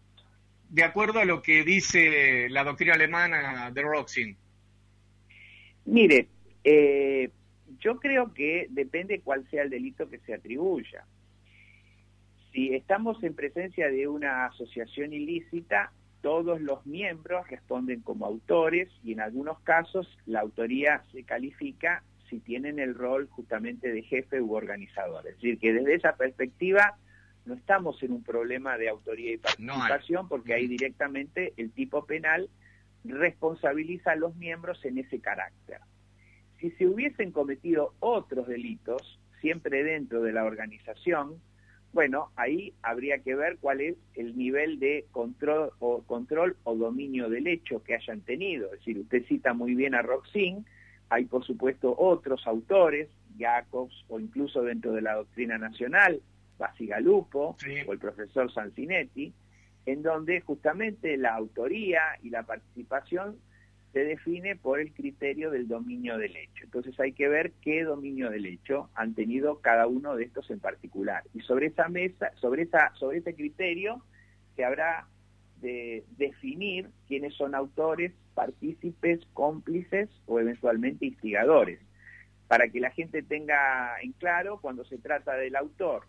de 0.69 0.83
acuerdo 0.83 1.19
a 1.19 1.25
lo 1.25 1.41
que 1.41 1.63
dice 1.63 2.47
la 2.49 2.63
doctrina 2.63 2.93
alemana 2.93 3.71
de 3.71 3.81
Roxin? 3.81 4.37
Mire, 5.85 6.27
eh, 6.63 7.29
yo 7.79 7.97
creo 7.99 8.33
que 8.33 8.67
depende 8.69 9.21
cuál 9.21 9.49
sea 9.49 9.63
el 9.63 9.69
delito 9.69 10.09
que 10.09 10.19
se 10.19 10.33
atribuya. 10.33 11.05
Si 12.51 12.73
estamos 12.73 13.23
en 13.23 13.33
presencia 13.33 13.89
de 13.89 14.07
una 14.07 14.47
asociación 14.47 15.13
ilícita, 15.13 15.91
todos 16.27 16.59
los 16.59 16.85
miembros 16.85 17.47
responden 17.47 18.01
como 18.01 18.25
autores 18.25 18.89
y 19.01 19.13
en 19.13 19.21
algunos 19.21 19.61
casos 19.61 20.05
la 20.25 20.41
autoría 20.41 21.01
se 21.13 21.23
califica 21.23 22.03
si 22.29 22.41
tienen 22.41 22.79
el 22.79 22.95
rol 22.95 23.29
justamente 23.29 23.93
de 23.93 24.01
jefe 24.01 24.41
u 24.41 24.53
organizador. 24.53 25.25
Es 25.25 25.35
decir, 25.35 25.57
que 25.57 25.71
desde 25.71 25.95
esa 25.95 26.17
perspectiva 26.17 26.97
no 27.45 27.53
estamos 27.53 28.03
en 28.03 28.11
un 28.11 28.23
problema 28.23 28.77
de 28.77 28.89
autoría 28.89 29.35
y 29.35 29.37
participación 29.37 30.27
porque 30.27 30.53
ahí 30.53 30.67
directamente 30.67 31.53
el 31.55 31.71
tipo 31.71 32.05
penal 32.05 32.49
responsabiliza 33.05 34.11
a 34.11 34.17
los 34.17 34.35
miembros 34.35 34.83
en 34.83 34.97
ese 34.97 35.21
carácter. 35.21 35.79
Si 36.59 36.71
se 36.71 36.87
hubiesen 36.87 37.31
cometido 37.31 37.93
otros 38.01 38.49
delitos, 38.49 39.17
siempre 39.39 39.81
dentro 39.85 40.21
de 40.23 40.33
la 40.33 40.43
organización, 40.43 41.39
bueno, 41.93 42.29
ahí 42.35 42.73
habría 42.83 43.19
que 43.19 43.35
ver 43.35 43.57
cuál 43.59 43.81
es 43.81 43.95
el 44.15 44.37
nivel 44.37 44.79
de 44.79 45.05
control 45.11 45.71
o, 45.79 46.03
control 46.03 46.55
o 46.63 46.75
dominio 46.75 47.29
del 47.29 47.47
hecho 47.47 47.83
que 47.83 47.95
hayan 47.95 48.21
tenido. 48.21 48.65
Es 48.67 48.79
decir, 48.79 48.99
usted 48.99 49.25
cita 49.25 49.53
muy 49.53 49.73
bien 49.73 49.95
a 49.95 50.01
Roxin, 50.01 50.65
hay 51.09 51.25
por 51.25 51.45
supuesto 51.45 51.95
otros 51.97 52.45
autores, 52.45 53.09
Jacobs 53.37 54.05
o 54.09 54.19
incluso 54.19 54.61
dentro 54.61 54.91
de 54.93 55.01
la 55.01 55.15
doctrina 55.15 55.57
nacional, 55.57 56.21
Basigalupo 56.57 57.55
o 57.87 57.93
el 57.93 57.99
profesor 57.99 58.51
Sancinetti, 58.51 59.33
en 59.85 60.01
donde 60.01 60.41
justamente 60.41 61.17
la 61.17 61.35
autoría 61.35 62.01
y 62.21 62.29
la 62.29 62.43
participación 62.43 63.37
se 63.97 64.05
define 64.05 64.55
por 64.55 64.79
el 64.79 64.93
criterio 64.93 65.49
del 65.49 65.67
dominio 65.67 66.19
del 66.19 66.35
hecho. 66.35 66.65
Entonces 66.65 66.99
hay 66.99 67.13
que 67.13 67.27
ver 67.27 67.53
qué 67.63 67.83
dominio 67.83 68.29
del 68.29 68.45
hecho 68.45 68.91
han 68.93 69.15
tenido 69.15 69.59
cada 69.59 69.87
uno 69.87 70.15
de 70.15 70.25
estos 70.25 70.51
en 70.51 70.59
particular. 70.59 71.23
Y 71.33 71.39
sobre 71.39 71.65
esa 71.65 71.89
mesa, 71.89 72.31
sobre 72.35 72.61
esa, 72.61 72.93
sobre 72.93 73.17
ese 73.17 73.33
criterio, 73.33 74.03
se 74.55 74.63
habrá 74.63 75.07
de 75.61 76.03
definir 76.15 76.91
quiénes 77.07 77.33
son 77.33 77.55
autores, 77.55 78.13
partícipes, 78.35 79.25
cómplices 79.33 80.09
o 80.27 80.39
eventualmente 80.39 81.07
instigadores, 81.07 81.79
para 82.47 82.69
que 82.69 82.79
la 82.79 82.91
gente 82.91 83.23
tenga 83.23 83.99
en 84.03 84.11
claro 84.11 84.59
cuando 84.61 84.85
se 84.85 84.99
trata 84.99 85.33
del 85.33 85.55
autor 85.55 86.03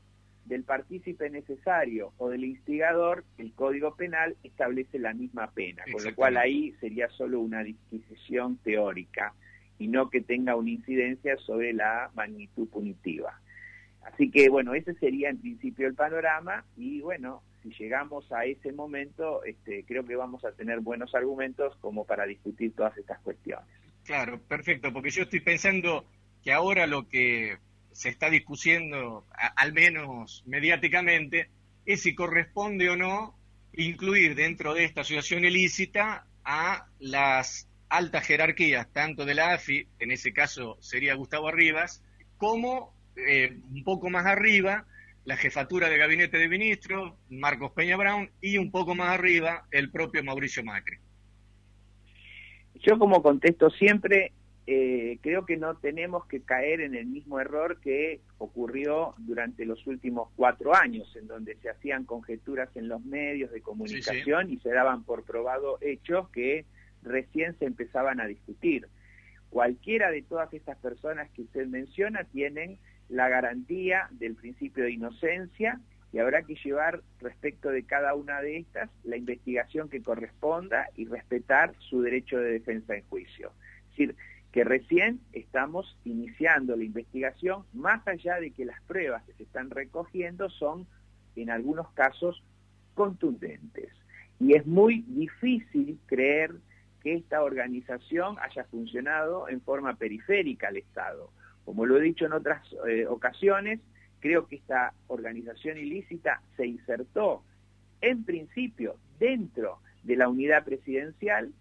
del 0.48 0.64
partícipe 0.64 1.28
necesario 1.30 2.12
o 2.16 2.30
del 2.30 2.44
instigador, 2.44 3.24
el 3.36 3.52
Código 3.52 3.94
Penal 3.94 4.36
establece 4.42 4.98
la 4.98 5.12
misma 5.12 5.50
pena, 5.50 5.84
con 5.92 6.02
lo 6.02 6.14
cual 6.14 6.38
ahí 6.38 6.74
sería 6.80 7.08
solo 7.10 7.40
una 7.40 7.62
disquisición 7.62 8.56
teórica 8.58 9.34
y 9.78 9.88
no 9.88 10.10
que 10.10 10.22
tenga 10.22 10.56
una 10.56 10.70
incidencia 10.70 11.36
sobre 11.38 11.72
la 11.72 12.10
magnitud 12.14 12.68
punitiva. 12.68 13.40
Así 14.02 14.30
que 14.30 14.48
bueno, 14.48 14.74
ese 14.74 14.94
sería 14.94 15.28
en 15.28 15.38
principio 15.38 15.86
el 15.86 15.94
panorama 15.94 16.64
y 16.76 17.00
bueno, 17.02 17.42
si 17.62 17.70
llegamos 17.70 18.30
a 18.32 18.44
ese 18.46 18.72
momento, 18.72 19.44
este, 19.44 19.84
creo 19.84 20.04
que 20.04 20.16
vamos 20.16 20.44
a 20.44 20.52
tener 20.52 20.80
buenos 20.80 21.14
argumentos 21.14 21.76
como 21.80 22.04
para 22.04 22.24
discutir 22.24 22.72
todas 22.74 22.96
estas 22.96 23.18
cuestiones. 23.20 23.66
Claro, 24.04 24.40
perfecto, 24.40 24.92
porque 24.92 25.10
yo 25.10 25.24
estoy 25.24 25.40
pensando 25.40 26.04
que 26.42 26.52
ahora 26.52 26.86
lo 26.86 27.06
que 27.08 27.58
se 27.92 28.08
está 28.08 28.30
discutiendo, 28.30 29.26
al 29.56 29.72
menos 29.72 30.42
mediáticamente, 30.46 31.50
es 31.84 32.02
si 32.02 32.14
corresponde 32.14 32.90
o 32.90 32.96
no 32.96 33.34
incluir 33.72 34.34
dentro 34.34 34.74
de 34.74 34.84
esta 34.84 35.02
asociación 35.02 35.44
ilícita 35.44 36.26
a 36.44 36.86
las 36.98 37.68
altas 37.88 38.26
jerarquías, 38.26 38.86
tanto 38.92 39.24
de 39.24 39.34
la 39.34 39.54
AFI, 39.54 39.86
en 39.98 40.10
ese 40.10 40.32
caso 40.32 40.76
sería 40.80 41.14
Gustavo 41.14 41.48
Arribas, 41.48 42.02
como 42.36 42.94
eh, 43.16 43.58
un 43.70 43.84
poco 43.84 44.10
más 44.10 44.26
arriba 44.26 44.86
la 45.24 45.36
jefatura 45.36 45.90
de 45.90 45.98
gabinete 45.98 46.38
de 46.38 46.48
ministros, 46.48 47.12
Marcos 47.28 47.72
Peña 47.72 47.96
Brown, 47.96 48.30
y 48.40 48.56
un 48.56 48.70
poco 48.70 48.94
más 48.94 49.10
arriba 49.10 49.66
el 49.70 49.90
propio 49.90 50.24
Mauricio 50.24 50.64
Macri. 50.64 50.96
Yo 52.76 52.98
como 52.98 53.22
contesto 53.22 53.68
siempre, 53.70 54.32
eh, 54.70 55.18
creo 55.22 55.46
que 55.46 55.56
no 55.56 55.76
tenemos 55.76 56.26
que 56.26 56.42
caer 56.42 56.82
en 56.82 56.94
el 56.94 57.06
mismo 57.06 57.40
error 57.40 57.80
que 57.80 58.20
ocurrió 58.36 59.14
durante 59.16 59.64
los 59.64 59.86
últimos 59.86 60.28
cuatro 60.36 60.74
años, 60.74 61.16
en 61.16 61.26
donde 61.26 61.56
se 61.56 61.70
hacían 61.70 62.04
conjeturas 62.04 62.68
en 62.76 62.86
los 62.86 63.02
medios 63.02 63.50
de 63.50 63.62
comunicación 63.62 64.50
y 64.50 64.58
se 64.58 64.68
daban 64.68 65.04
por 65.04 65.24
probado 65.24 65.78
hechos 65.80 66.28
que 66.28 66.66
recién 67.02 67.58
se 67.58 67.64
empezaban 67.64 68.20
a 68.20 68.26
discutir. 68.26 68.88
Cualquiera 69.48 70.10
de 70.10 70.20
todas 70.20 70.52
estas 70.52 70.76
personas 70.76 71.30
que 71.30 71.40
usted 71.40 71.66
menciona 71.66 72.24
tienen 72.24 72.78
la 73.08 73.30
garantía 73.30 74.08
del 74.10 74.34
principio 74.34 74.84
de 74.84 74.92
inocencia 74.92 75.80
y 76.12 76.18
habrá 76.18 76.42
que 76.42 76.56
llevar 76.62 77.00
respecto 77.20 77.70
de 77.70 77.84
cada 77.84 78.14
una 78.14 78.42
de 78.42 78.58
estas 78.58 78.90
la 79.04 79.16
investigación 79.16 79.88
que 79.88 80.02
corresponda 80.02 80.90
y 80.94 81.06
respetar 81.06 81.72
su 81.78 82.02
derecho 82.02 82.36
de 82.36 82.52
defensa 82.52 82.94
en 82.94 83.04
juicio. 83.04 83.50
Es 83.92 83.96
decir, 83.96 84.16
que 84.58 84.64
recién 84.64 85.20
estamos 85.34 85.96
iniciando 86.04 86.74
la 86.74 86.82
investigación, 86.82 87.62
más 87.72 88.04
allá 88.08 88.40
de 88.40 88.50
que 88.50 88.64
las 88.64 88.82
pruebas 88.82 89.22
que 89.22 89.32
se 89.34 89.44
están 89.44 89.70
recogiendo 89.70 90.50
son, 90.50 90.84
en 91.36 91.50
algunos 91.50 91.88
casos, 91.92 92.42
contundentes. 92.94 93.92
Y 94.40 94.54
es 94.54 94.66
muy 94.66 95.04
difícil 95.06 96.00
creer 96.06 96.56
que 97.04 97.14
esta 97.14 97.44
organización 97.44 98.34
haya 98.40 98.64
funcionado 98.64 99.48
en 99.48 99.60
forma 99.60 99.94
periférica 99.94 100.66
al 100.66 100.78
Estado. 100.78 101.30
Como 101.64 101.86
lo 101.86 101.96
he 101.96 102.02
dicho 102.02 102.26
en 102.26 102.32
otras 102.32 102.60
eh, 102.88 103.06
ocasiones, 103.06 103.78
creo 104.18 104.48
que 104.48 104.56
esta 104.56 104.92
organización 105.06 105.78
ilícita 105.78 106.42
se 106.56 106.66
insertó 106.66 107.44
en 108.00 108.24
principio 108.24 108.96
dentro 109.20 109.78
de 110.02 110.16
la 110.16 110.28
unidad 110.28 110.64
presidencial 110.64 111.52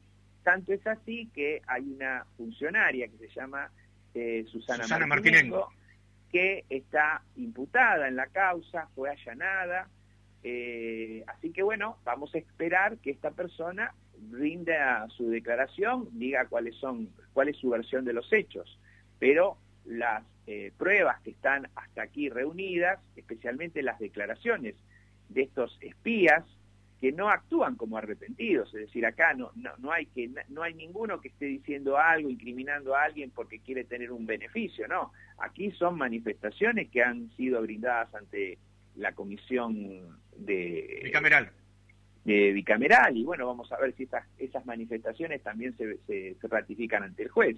tanto 0.47 0.71
es 0.71 0.87
así 0.87 1.29
que 1.35 1.61
hay 1.67 1.81
una 1.81 2.25
funcionaria 2.37 3.09
que 3.09 3.17
se 3.17 3.27
llama 3.27 3.69
eh, 4.13 4.45
Susana, 4.49 5.05
Martinengo, 5.05 5.67
que 6.31 6.63
está 6.69 7.21
imputada 7.35 8.07
en 8.07 8.15
la 8.15 8.27
causa, 8.27 8.87
fue 8.95 9.09
allanada. 9.09 9.89
Eh, 10.43 11.21
así 11.27 11.51
que 11.51 11.63
bueno, 11.63 11.97
vamos 12.05 12.33
a 12.33 12.37
esperar 12.37 12.97
que 12.99 13.11
esta 13.11 13.31
persona 13.31 13.93
rinda 14.31 15.05
su 15.09 15.29
declaración, 15.29 16.07
diga 16.13 16.45
cuáles 16.45 16.77
son, 16.77 17.09
cuál 17.33 17.49
es 17.49 17.57
su 17.57 17.71
versión 17.71 18.05
de 18.05 18.13
los 18.13 18.31
hechos. 18.31 18.79
pero 19.19 19.57
las 19.83 20.23
eh, 20.45 20.71
pruebas 20.77 21.19
que 21.23 21.31
están 21.31 21.67
hasta 21.75 22.03
aquí 22.03 22.29
reunidas, 22.29 23.01
especialmente 23.17 23.81
las 23.81 23.99
declaraciones 23.99 24.75
de 25.27 25.41
estos 25.41 25.77
espías, 25.81 26.45
que 26.99 27.11
no 27.11 27.29
actúan 27.29 27.75
como 27.75 27.97
arrepentidos, 27.97 28.73
es 28.73 28.87
decir, 28.87 29.05
acá 29.05 29.33
no, 29.33 29.51
no, 29.55 29.91
hay 29.91 30.07
que 30.07 30.29
no 30.49 30.63
hay 30.63 30.73
ninguno 30.73 31.21
que 31.21 31.27
esté 31.27 31.45
diciendo 31.45 31.97
algo, 31.97 32.29
incriminando 32.29 32.95
a 32.95 33.03
alguien 33.03 33.31
porque 33.31 33.59
quiere 33.59 33.83
tener 33.83 34.11
un 34.11 34.25
beneficio, 34.25 34.87
no, 34.87 35.11
aquí 35.37 35.71
son 35.71 35.97
manifestaciones 35.97 36.89
que 36.89 37.03
han 37.03 37.29
sido 37.37 37.61
brindadas 37.61 38.13
ante 38.15 38.57
la 38.95 39.13
comisión 39.13 40.17
de 40.37 41.01
bicameral. 41.03 41.51
de 42.25 42.51
bicameral 42.51 43.15
y 43.15 43.23
bueno 43.23 43.45
vamos 43.45 43.71
a 43.71 43.77
ver 43.77 43.93
si 43.93 44.03
esas 44.03 44.25
esas 44.39 44.65
manifestaciones 44.65 45.43
también 45.43 45.77
se, 45.77 45.97
se, 46.07 46.35
se 46.35 46.47
ratifican 46.47 47.03
ante 47.03 47.23
el 47.23 47.29
juez. 47.29 47.57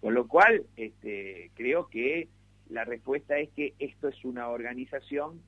Con 0.00 0.14
lo 0.14 0.26
cual 0.26 0.64
este, 0.76 1.50
creo 1.54 1.88
que 1.88 2.28
la 2.70 2.84
respuesta 2.84 3.38
es 3.38 3.50
que 3.50 3.74
esto 3.78 4.08
es 4.08 4.24
una 4.24 4.48
organización 4.48 5.42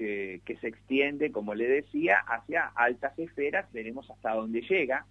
eh, 0.00 0.40
que 0.44 0.56
se 0.56 0.68
extiende, 0.68 1.30
como 1.30 1.54
le 1.54 1.68
decía, 1.68 2.18
hacia 2.26 2.66
altas 2.74 3.18
esferas, 3.18 3.70
veremos 3.72 4.10
hasta 4.10 4.34
dónde 4.34 4.62
llega. 4.62 5.06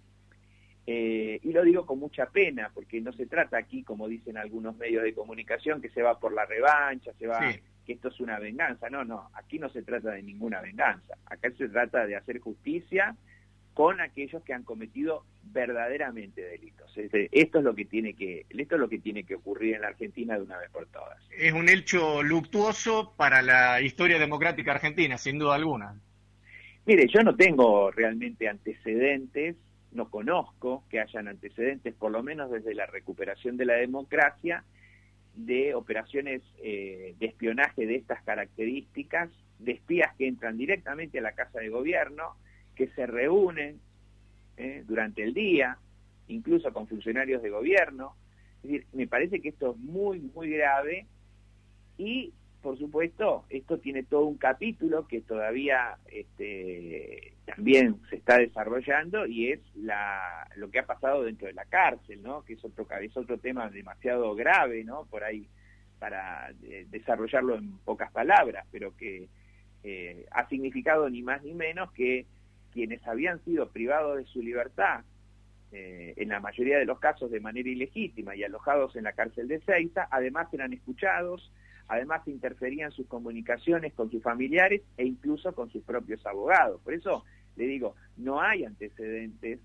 Eh, 0.86 1.38
y 1.42 1.52
lo 1.52 1.62
digo 1.62 1.86
con 1.86 2.00
mucha 2.00 2.26
pena, 2.26 2.70
porque 2.74 3.00
no 3.00 3.12
se 3.12 3.26
trata 3.26 3.56
aquí, 3.56 3.84
como 3.84 4.08
dicen 4.08 4.36
algunos 4.36 4.76
medios 4.76 5.04
de 5.04 5.14
comunicación, 5.14 5.80
que 5.80 5.90
se 5.90 6.02
va 6.02 6.18
por 6.18 6.32
la 6.32 6.44
revancha, 6.44 7.12
se 7.18 7.26
va, 7.26 7.40
que 7.86 7.92
esto 7.92 8.08
es 8.08 8.18
una 8.20 8.38
venganza. 8.38 8.90
No, 8.90 9.04
no, 9.04 9.30
aquí 9.34 9.58
no 9.58 9.68
se 9.68 9.82
trata 9.82 10.10
de 10.10 10.22
ninguna 10.22 10.60
venganza. 10.60 11.16
Acá 11.26 11.50
se 11.52 11.68
trata 11.68 12.06
de 12.06 12.16
hacer 12.16 12.40
justicia 12.40 13.14
con 13.74 14.00
aquellos 14.00 14.42
que 14.42 14.52
han 14.52 14.64
cometido 14.64 15.24
verdaderamente 15.44 16.42
delitos. 16.42 16.92
Esto 16.96 17.58
es 17.58 17.64
lo 17.64 17.74
que 17.74 17.84
tiene 17.84 18.14
que 18.14 18.46
esto 18.48 18.74
es 18.74 18.80
lo 18.80 18.88
que 18.88 18.98
tiene 18.98 19.24
que 19.24 19.36
ocurrir 19.36 19.76
en 19.76 19.82
la 19.82 19.88
Argentina 19.88 20.36
de 20.36 20.42
una 20.42 20.58
vez 20.58 20.70
por 20.70 20.86
todas. 20.86 21.18
Es 21.36 21.52
un 21.52 21.68
hecho 21.68 22.22
luctuoso 22.22 23.14
para 23.16 23.42
la 23.42 23.80
historia 23.80 24.18
democrática 24.18 24.72
argentina, 24.72 25.16
sin 25.18 25.38
duda 25.38 25.54
alguna. 25.54 25.94
Mire, 26.86 27.06
yo 27.08 27.22
no 27.22 27.36
tengo 27.36 27.90
realmente 27.90 28.48
antecedentes, 28.48 29.56
no 29.92 30.10
conozco 30.10 30.84
que 30.90 31.00
hayan 31.00 31.28
antecedentes, 31.28 31.94
por 31.94 32.10
lo 32.10 32.22
menos 32.22 32.50
desde 32.50 32.74
la 32.74 32.86
recuperación 32.86 33.56
de 33.56 33.66
la 33.66 33.74
democracia, 33.74 34.64
de 35.34 35.74
operaciones 35.74 36.42
eh, 36.62 37.14
de 37.18 37.26
espionaje 37.26 37.86
de 37.86 37.96
estas 37.96 38.22
características, 38.22 39.30
de 39.58 39.72
espías 39.72 40.14
que 40.16 40.26
entran 40.26 40.56
directamente 40.56 41.18
a 41.18 41.22
la 41.22 41.32
casa 41.32 41.60
de 41.60 41.68
gobierno, 41.68 42.36
que 42.80 42.88
se 42.94 43.06
reúnen 43.06 43.78
¿eh? 44.56 44.82
durante 44.86 45.22
el 45.22 45.34
día, 45.34 45.76
incluso 46.28 46.72
con 46.72 46.88
funcionarios 46.88 47.42
de 47.42 47.50
gobierno. 47.50 48.14
Es 48.56 48.70
decir, 48.70 48.86
me 48.94 49.06
parece 49.06 49.42
que 49.42 49.50
esto 49.50 49.72
es 49.72 49.76
muy, 49.76 50.20
muy 50.34 50.48
grave 50.48 51.06
y, 51.98 52.32
por 52.62 52.78
supuesto, 52.78 53.44
esto 53.50 53.76
tiene 53.80 54.02
todo 54.02 54.24
un 54.24 54.38
capítulo 54.38 55.06
que 55.06 55.20
todavía 55.20 55.98
este, 56.10 57.34
también 57.44 57.96
se 58.08 58.16
está 58.16 58.38
desarrollando 58.38 59.26
y 59.26 59.52
es 59.52 59.60
lo 60.56 60.70
que 60.70 60.78
ha 60.78 60.86
pasado 60.86 61.24
dentro 61.24 61.48
de 61.48 61.52
la 61.52 61.66
cárcel, 61.66 62.22
¿no? 62.22 62.46
Que 62.46 62.54
es 62.54 62.64
otro, 62.64 62.86
es 62.98 63.14
otro 63.14 63.36
tema 63.36 63.68
demasiado 63.68 64.34
grave, 64.34 64.84
¿no? 64.84 65.04
Por 65.04 65.22
ahí 65.22 65.46
para 65.98 66.50
eh, 66.62 66.86
desarrollarlo 66.88 67.56
en 67.56 67.76
pocas 67.80 68.10
palabras, 68.10 68.66
pero 68.72 68.96
que 68.96 69.28
eh, 69.82 70.24
ha 70.30 70.48
significado 70.48 71.10
ni 71.10 71.20
más 71.20 71.42
ni 71.42 71.52
menos 71.52 71.92
que 71.92 72.24
quienes 72.72 73.06
habían 73.06 73.42
sido 73.44 73.68
privados 73.70 74.16
de 74.16 74.24
su 74.24 74.42
libertad, 74.42 75.04
eh, 75.72 76.14
en 76.16 76.30
la 76.30 76.40
mayoría 76.40 76.78
de 76.78 76.84
los 76.84 76.98
casos 76.98 77.30
de 77.30 77.38
manera 77.38 77.68
ilegítima 77.68 78.34
y 78.34 78.42
alojados 78.42 78.96
en 78.96 79.04
la 79.04 79.12
cárcel 79.12 79.46
de 79.46 79.60
Ceiza, 79.60 80.08
además 80.10 80.48
eran 80.52 80.72
escuchados, 80.72 81.52
además 81.86 82.26
interferían 82.26 82.90
sus 82.90 83.06
comunicaciones 83.06 83.92
con 83.94 84.10
sus 84.10 84.22
familiares 84.22 84.82
e 84.96 85.04
incluso 85.04 85.54
con 85.54 85.70
sus 85.70 85.84
propios 85.84 86.24
abogados. 86.26 86.80
Por 86.82 86.94
eso 86.94 87.24
le 87.56 87.66
digo, 87.66 87.94
no 88.16 88.40
hay 88.40 88.64
antecedentes 88.64 89.60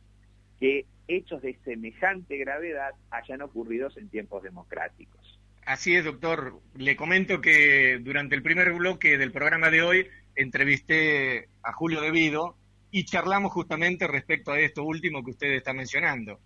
que 0.60 0.86
hechos 1.08 1.42
de 1.42 1.58
semejante 1.64 2.38
gravedad 2.38 2.92
hayan 3.10 3.42
ocurrido 3.42 3.90
en 3.96 4.10
tiempos 4.10 4.44
democráticos. 4.44 5.40
Así 5.66 5.96
es, 5.96 6.06
doctor. 6.06 6.60
Le 6.76 6.96
comento 6.96 7.42
que 7.42 8.00
durante 8.00 8.36
el 8.36 8.44
primer 8.44 8.72
bloque 8.74 9.18
del 9.18 9.32
programa 9.32 9.72
de 9.72 9.82
hoy 9.82 10.08
entrevisté 10.36 11.50
a 11.64 11.74
Julio 11.74 12.02
Devido, 12.02 12.56
y 12.96 13.04
charlamos 13.04 13.52
justamente 13.52 14.08
respecto 14.08 14.54
a 14.54 14.60
esto 14.62 14.82
último 14.86 15.22
que 15.22 15.32
usted 15.32 15.52
está 15.52 15.74
mencionando. 15.74 16.40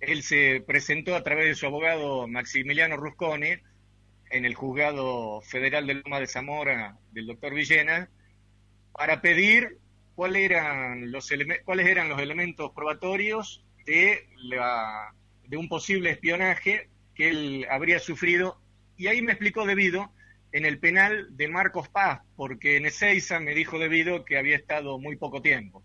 Él 0.00 0.24
se 0.24 0.60
presentó 0.66 1.14
a 1.14 1.22
través 1.22 1.46
de 1.46 1.54
su 1.54 1.66
abogado 1.66 2.26
Maximiliano 2.26 2.96
Rusconi 2.96 3.52
en 4.28 4.44
el 4.44 4.56
juzgado 4.56 5.40
federal 5.42 5.86
de 5.86 5.94
Loma 5.94 6.18
de 6.18 6.26
Zamora 6.26 6.98
del 7.12 7.28
doctor 7.28 7.54
Villena 7.54 8.10
para 8.92 9.20
pedir 9.20 9.78
cuáles 10.16 10.42
eran 10.42 11.12
los 11.12 11.32
cuáles 11.64 11.86
eran 11.86 12.08
los 12.08 12.20
elementos 12.20 12.72
probatorios 12.72 13.64
de, 13.86 14.26
la, 14.48 15.14
de 15.46 15.56
un 15.56 15.68
posible 15.68 16.10
espionaje 16.10 16.88
que 17.14 17.28
él 17.28 17.66
habría 17.70 18.00
sufrido 18.00 18.60
y 18.96 19.06
ahí 19.06 19.22
me 19.22 19.30
explicó 19.30 19.64
debido 19.64 20.10
en 20.54 20.64
el 20.64 20.78
penal 20.78 21.36
de 21.36 21.48
Marcos 21.48 21.88
Paz, 21.88 22.22
porque 22.36 22.76
en 22.76 22.86
Ezeiza 22.86 23.40
me 23.40 23.56
dijo 23.56 23.76
debido 23.76 24.24
que 24.24 24.38
había 24.38 24.54
estado 24.54 25.00
muy 25.00 25.16
poco 25.16 25.42
tiempo. 25.42 25.82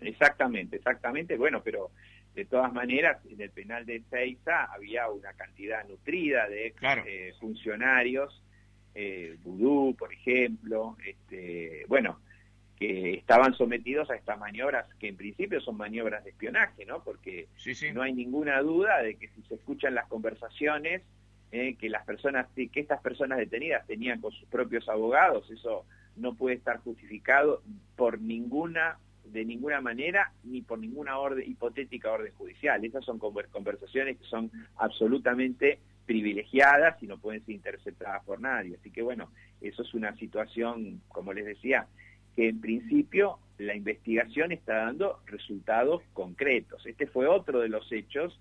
Exactamente, 0.00 0.74
exactamente. 0.74 1.36
Bueno, 1.36 1.62
pero 1.62 1.92
de 2.34 2.44
todas 2.44 2.72
maneras, 2.72 3.24
en 3.30 3.40
el 3.40 3.50
penal 3.50 3.86
de 3.86 3.96
Ezeiza 3.96 4.64
había 4.64 5.08
una 5.08 5.32
cantidad 5.34 5.86
nutrida 5.86 6.48
de 6.48 6.74
eh, 7.06 7.34
funcionarios, 7.38 8.42
eh, 8.96 9.36
Vudú, 9.44 9.94
por 9.96 10.12
ejemplo, 10.12 10.96
este, 11.06 11.84
bueno, 11.86 12.18
que 12.76 13.14
estaban 13.14 13.54
sometidos 13.54 14.10
a 14.10 14.16
estas 14.16 14.40
maniobras, 14.40 14.92
que 14.98 15.06
en 15.06 15.16
principio 15.16 15.60
son 15.60 15.76
maniobras 15.76 16.24
de 16.24 16.30
espionaje, 16.30 16.84
¿no? 16.84 17.04
Porque 17.04 17.46
no 17.94 18.02
hay 18.02 18.12
ninguna 18.12 18.60
duda 18.60 19.02
de 19.02 19.14
que 19.14 19.28
si 19.28 19.42
se 19.42 19.54
escuchan 19.54 19.94
las 19.94 20.08
conversaciones 20.08 21.02
eh, 21.52 21.76
que 21.76 21.88
las 21.88 22.04
personas, 22.04 22.46
que 22.54 22.70
estas 22.74 23.00
personas 23.00 23.38
detenidas 23.38 23.86
tenían 23.86 24.20
con 24.20 24.32
sus 24.32 24.48
propios 24.48 24.88
abogados, 24.88 25.50
eso 25.50 25.84
no 26.16 26.34
puede 26.34 26.56
estar 26.56 26.78
justificado 26.78 27.62
por 27.96 28.20
ninguna 28.20 28.98
de 29.24 29.44
ninguna 29.44 29.80
manera 29.80 30.32
ni 30.44 30.62
por 30.62 30.78
ninguna 30.78 31.18
orden 31.18 31.50
hipotética 31.50 32.12
orden 32.12 32.32
judicial. 32.34 32.84
Esas 32.84 33.04
son 33.04 33.18
conversaciones 33.18 34.18
que 34.18 34.24
son 34.24 34.50
absolutamente 34.76 35.80
privilegiadas 36.06 37.02
y 37.02 37.06
no 37.06 37.18
pueden 37.18 37.44
ser 37.44 37.56
interceptadas 37.56 38.24
por 38.24 38.40
nadie. 38.40 38.76
Así 38.78 38.90
que 38.90 39.02
bueno, 39.02 39.30
eso 39.60 39.82
es 39.82 39.94
una 39.94 40.14
situación, 40.16 41.02
como 41.08 41.32
les 41.32 41.44
decía, 41.44 41.86
que 42.36 42.48
en 42.48 42.60
principio 42.60 43.38
la 43.58 43.74
investigación 43.74 44.52
está 44.52 44.76
dando 44.76 45.20
resultados 45.26 46.02
concretos. 46.12 46.86
Este 46.86 47.06
fue 47.06 47.26
otro 47.26 47.60
de 47.60 47.68
los 47.68 47.90
hechos 47.90 48.38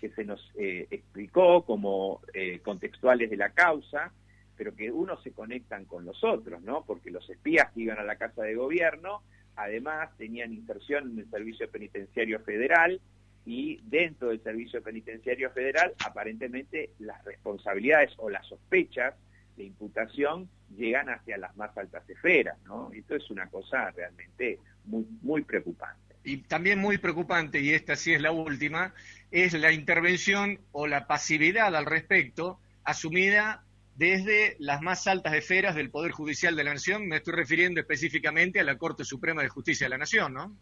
que 0.00 0.10
se 0.10 0.24
nos 0.24 0.52
eh, 0.56 0.86
explicó 0.90 1.64
como 1.64 2.20
eh, 2.32 2.60
contextuales 2.60 3.30
de 3.30 3.36
la 3.36 3.50
causa, 3.50 4.12
pero 4.56 4.74
que 4.74 4.90
unos 4.90 5.22
se 5.22 5.32
conectan 5.32 5.84
con 5.84 6.04
los 6.04 6.22
otros, 6.24 6.62
¿no? 6.62 6.84
Porque 6.86 7.10
los 7.10 7.28
espías 7.28 7.70
que 7.72 7.82
iban 7.82 7.98
a 7.98 8.04
la 8.04 8.16
casa 8.16 8.42
de 8.42 8.54
gobierno, 8.54 9.22
además 9.54 10.10
tenían 10.16 10.52
inserción 10.52 11.10
en 11.10 11.18
el 11.18 11.30
Servicio 11.30 11.70
Penitenciario 11.70 12.40
Federal 12.40 13.00
y 13.44 13.80
dentro 13.84 14.28
del 14.28 14.42
Servicio 14.42 14.82
Penitenciario 14.82 15.50
Federal, 15.50 15.92
aparentemente 16.04 16.90
las 16.98 17.24
responsabilidades 17.24 18.12
o 18.16 18.28
las 18.30 18.46
sospechas 18.46 19.14
de 19.56 19.64
imputación 19.64 20.48
llegan 20.76 21.08
hacia 21.08 21.38
las 21.38 21.56
más 21.56 21.76
altas 21.76 22.08
esferas, 22.08 22.58
¿no? 22.64 22.90
Esto 22.92 23.14
es 23.14 23.30
una 23.30 23.48
cosa 23.48 23.90
realmente 23.92 24.58
muy, 24.84 25.06
muy 25.22 25.42
preocupante 25.42 26.06
y 26.26 26.38
también 26.38 26.80
muy 26.80 26.98
preocupante, 26.98 27.60
y 27.60 27.70
esta 27.70 27.94
sí 27.94 28.12
es 28.12 28.20
la 28.20 28.32
última, 28.32 28.92
es 29.30 29.52
la 29.54 29.72
intervención 29.72 30.60
o 30.72 30.86
la 30.86 31.06
pasividad 31.06 31.74
al 31.74 31.86
respecto 31.86 32.58
asumida 32.84 33.64
desde 33.96 34.56
las 34.58 34.82
más 34.82 35.06
altas 35.06 35.34
esferas 35.34 35.74
del 35.74 35.90
Poder 35.90 36.12
Judicial 36.12 36.54
de 36.54 36.64
la 36.64 36.74
Nación. 36.74 37.08
Me 37.08 37.16
estoy 37.16 37.34
refiriendo 37.34 37.80
específicamente 37.80 38.60
a 38.60 38.64
la 38.64 38.76
Corte 38.76 39.04
Suprema 39.04 39.42
de 39.42 39.48
Justicia 39.48 39.86
de 39.86 39.90
la 39.90 39.98
Nación, 39.98 40.34
¿no? 40.34 40.56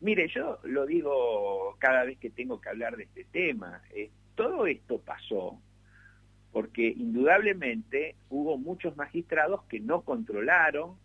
Mire, 0.00 0.28
yo 0.28 0.58
lo 0.64 0.84
digo 0.84 1.76
cada 1.78 2.04
vez 2.04 2.18
que 2.18 2.30
tengo 2.30 2.60
que 2.60 2.68
hablar 2.68 2.96
de 2.96 3.04
este 3.04 3.24
tema. 3.24 3.82
Eh, 3.94 4.10
todo 4.34 4.66
esto 4.66 5.00
pasó 5.00 5.60
porque 6.50 6.88
indudablemente 6.88 8.16
hubo 8.28 8.58
muchos 8.58 8.96
magistrados 8.96 9.62
que 9.64 9.80
no 9.80 10.02
controlaron 10.02 10.96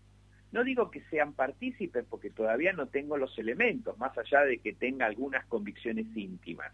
no 0.52 0.64
digo 0.64 0.90
que 0.92 1.02
sean 1.10 1.34
partícipes 1.34 2.06
porque 2.10 2.30
todavía 2.30 2.74
no 2.74 2.88
tengo 2.88 3.18
los 3.18 3.38
elementos, 3.38 3.98
más 3.98 4.18
allá 4.18 4.42
de 4.42 4.60
que 4.60 4.74
tenga 4.74 5.06
algunas 5.06 5.46
convicciones 5.46 6.06
íntimas. 6.16 6.74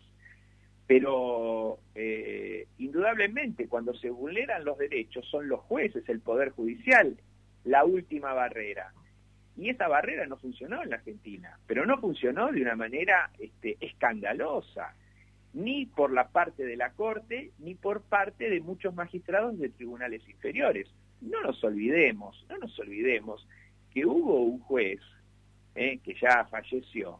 Pero 0.85 1.79
eh, 1.95 2.67
indudablemente 2.77 3.67
cuando 3.67 3.93
se 3.93 4.09
vulneran 4.09 4.65
los 4.65 4.77
derechos 4.77 5.25
son 5.29 5.47
los 5.47 5.61
jueces, 5.61 6.07
el 6.09 6.19
Poder 6.19 6.49
Judicial, 6.49 7.17
la 7.63 7.85
última 7.85 8.33
barrera. 8.33 8.93
Y 9.55 9.69
esa 9.69 9.87
barrera 9.87 10.25
no 10.25 10.37
funcionó 10.37 10.81
en 10.81 10.89
la 10.89 10.97
Argentina, 10.97 11.57
pero 11.67 11.85
no 11.85 11.99
funcionó 11.99 12.51
de 12.51 12.61
una 12.61 12.75
manera 12.75 13.29
este, 13.39 13.77
escandalosa. 13.79 14.95
ni 15.53 15.85
por 15.85 16.11
la 16.11 16.29
parte 16.29 16.65
de 16.65 16.75
la 16.75 16.93
Corte, 16.93 17.51
ni 17.59 17.75
por 17.75 18.01
parte 18.01 18.49
de 18.49 18.59
muchos 18.59 18.95
magistrados 18.95 19.57
de 19.59 19.69
tribunales 19.69 20.27
inferiores. 20.27 20.87
No 21.21 21.41
nos 21.43 21.63
olvidemos, 21.63 22.43
no 22.49 22.57
nos 22.57 22.77
olvidemos 22.79 23.47
que 23.93 24.05
hubo 24.05 24.41
un 24.41 24.59
juez 24.59 24.99
eh, 25.75 25.99
que 26.03 26.15
ya 26.19 26.45
falleció, 26.45 27.19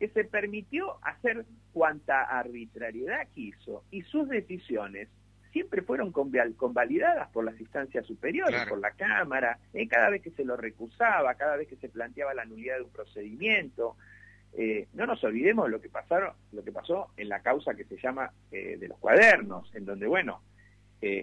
que 0.00 0.08
se 0.08 0.24
permitió 0.24 0.96
hacer 1.02 1.44
cuanta 1.74 2.22
arbitrariedad 2.22 3.28
quiso 3.34 3.84
y 3.90 4.00
sus 4.02 4.28
decisiones 4.30 5.08
siempre 5.52 5.82
fueron 5.82 6.10
convalidadas 6.10 7.28
por 7.30 7.44
las 7.44 7.60
instancias 7.60 8.06
superiores, 8.06 8.64
por 8.66 8.78
la 8.78 8.92
Cámara, 8.92 9.58
eh, 9.74 9.86
cada 9.88 10.08
vez 10.08 10.22
que 10.22 10.30
se 10.30 10.44
lo 10.44 10.56
recusaba, 10.56 11.34
cada 11.34 11.56
vez 11.56 11.68
que 11.68 11.76
se 11.76 11.90
planteaba 11.90 12.32
la 12.32 12.46
nulidad 12.46 12.76
de 12.76 12.84
un 12.84 12.90
procedimiento. 12.90 13.96
Eh, 14.54 14.88
no 14.94 15.06
nos 15.06 15.22
olvidemos 15.22 15.68
lo 15.68 15.80
que 15.80 15.90
pasaron, 15.90 16.32
lo 16.52 16.64
que 16.64 16.72
pasó 16.72 17.10
en 17.16 17.28
la 17.28 17.40
causa 17.40 17.74
que 17.74 17.84
se 17.84 17.98
llama 17.98 18.32
eh, 18.50 18.78
de 18.78 18.88
los 18.88 18.98
cuadernos, 18.98 19.74
en 19.74 19.84
donde, 19.84 20.06
bueno, 20.06 20.42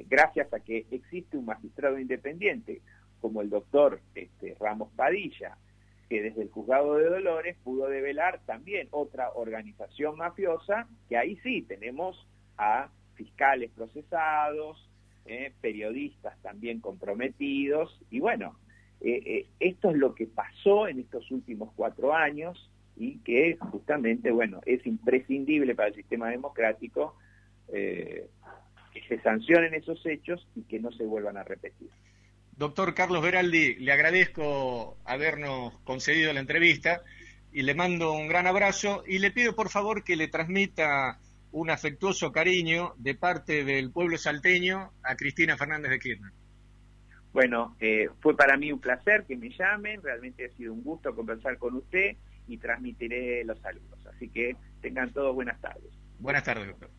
gracias 0.07 0.51
a 0.53 0.59
que 0.59 0.87
existe 0.89 1.37
un 1.37 1.45
magistrado 1.45 1.99
independiente 1.99 2.81
como 3.21 3.41
el 3.41 3.49
doctor 3.49 4.01
este, 4.15 4.55
Ramos 4.59 4.89
Padilla, 4.95 5.55
que 6.09 6.21
desde 6.21 6.43
el 6.43 6.49
juzgado 6.49 6.95
de 6.95 7.09
Dolores 7.09 7.57
pudo 7.63 7.87
develar 7.87 8.39
también 8.45 8.87
otra 8.91 9.31
organización 9.31 10.17
mafiosa, 10.17 10.87
que 11.09 11.17
ahí 11.17 11.37
sí 11.43 11.63
tenemos 11.63 12.27
a 12.57 12.89
fiscales 13.15 13.71
procesados, 13.71 14.89
eh, 15.25 15.51
periodistas 15.59 16.41
también 16.41 16.79
comprometidos, 16.79 17.99
y 18.09 18.19
bueno, 18.19 18.57
eh, 19.01 19.21
eh, 19.25 19.45
esto 19.59 19.91
es 19.91 19.97
lo 19.97 20.15
que 20.15 20.27
pasó 20.27 20.87
en 20.87 20.99
estos 20.99 21.29
últimos 21.31 21.71
cuatro 21.75 22.13
años 22.13 22.71
y 22.95 23.19
que 23.19 23.57
justamente, 23.71 24.31
bueno, 24.31 24.61
es 24.65 24.85
imprescindible 24.87 25.75
para 25.75 25.89
el 25.89 25.95
sistema 25.95 26.29
democrático 26.29 27.15
que 27.69 28.29
se 29.09 29.19
sancionen 29.19 29.73
esos 29.73 30.03
hechos 30.05 30.47
y 30.55 30.61
que 30.63 30.79
no 30.79 30.91
se 30.93 31.05
vuelvan 31.05 31.35
a 31.35 31.43
repetir. 31.43 31.89
Doctor 32.57 32.95
Carlos 32.95 33.21
Veraldi, 33.21 33.75
le 33.75 33.91
agradezco 33.91 34.97
habernos 35.05 35.77
concedido 35.83 36.33
la 36.33 36.39
entrevista 36.39 37.03
y 37.51 37.61
le 37.61 37.75
mando 37.75 38.13
un 38.13 38.27
gran 38.27 38.47
abrazo 38.47 39.03
y 39.05 39.19
le 39.19 39.29
pido 39.29 39.55
por 39.55 39.69
favor 39.69 40.03
que 40.03 40.15
le 40.15 40.27
transmita 40.27 41.19
un 41.51 41.69
afectuoso 41.69 42.31
cariño 42.31 42.93
de 42.97 43.13
parte 43.13 43.63
del 43.63 43.91
pueblo 43.91 44.17
salteño 44.17 44.91
a 45.03 45.15
Cristina 45.15 45.55
Fernández 45.55 45.91
de 45.91 45.99
Kirchner. 45.99 46.31
Bueno, 47.31 47.75
eh, 47.79 48.09
fue 48.21 48.35
para 48.35 48.57
mí 48.57 48.71
un 48.71 48.79
placer 48.79 49.25
que 49.27 49.37
me 49.37 49.49
llamen, 49.49 50.01
realmente 50.01 50.45
ha 50.45 50.49
sido 50.57 50.73
un 50.73 50.83
gusto 50.83 51.15
conversar 51.15 51.59
con 51.59 51.75
usted 51.75 52.17
y 52.47 52.57
transmitiré 52.57 53.45
los 53.45 53.59
saludos. 53.59 54.03
Así 54.07 54.29
que 54.29 54.55
tengan 54.81 55.13
todos 55.13 55.35
buenas 55.35 55.61
tardes. 55.61 55.91
Buenas 56.17 56.43
tardes, 56.43 56.65
doctor. 56.65 56.89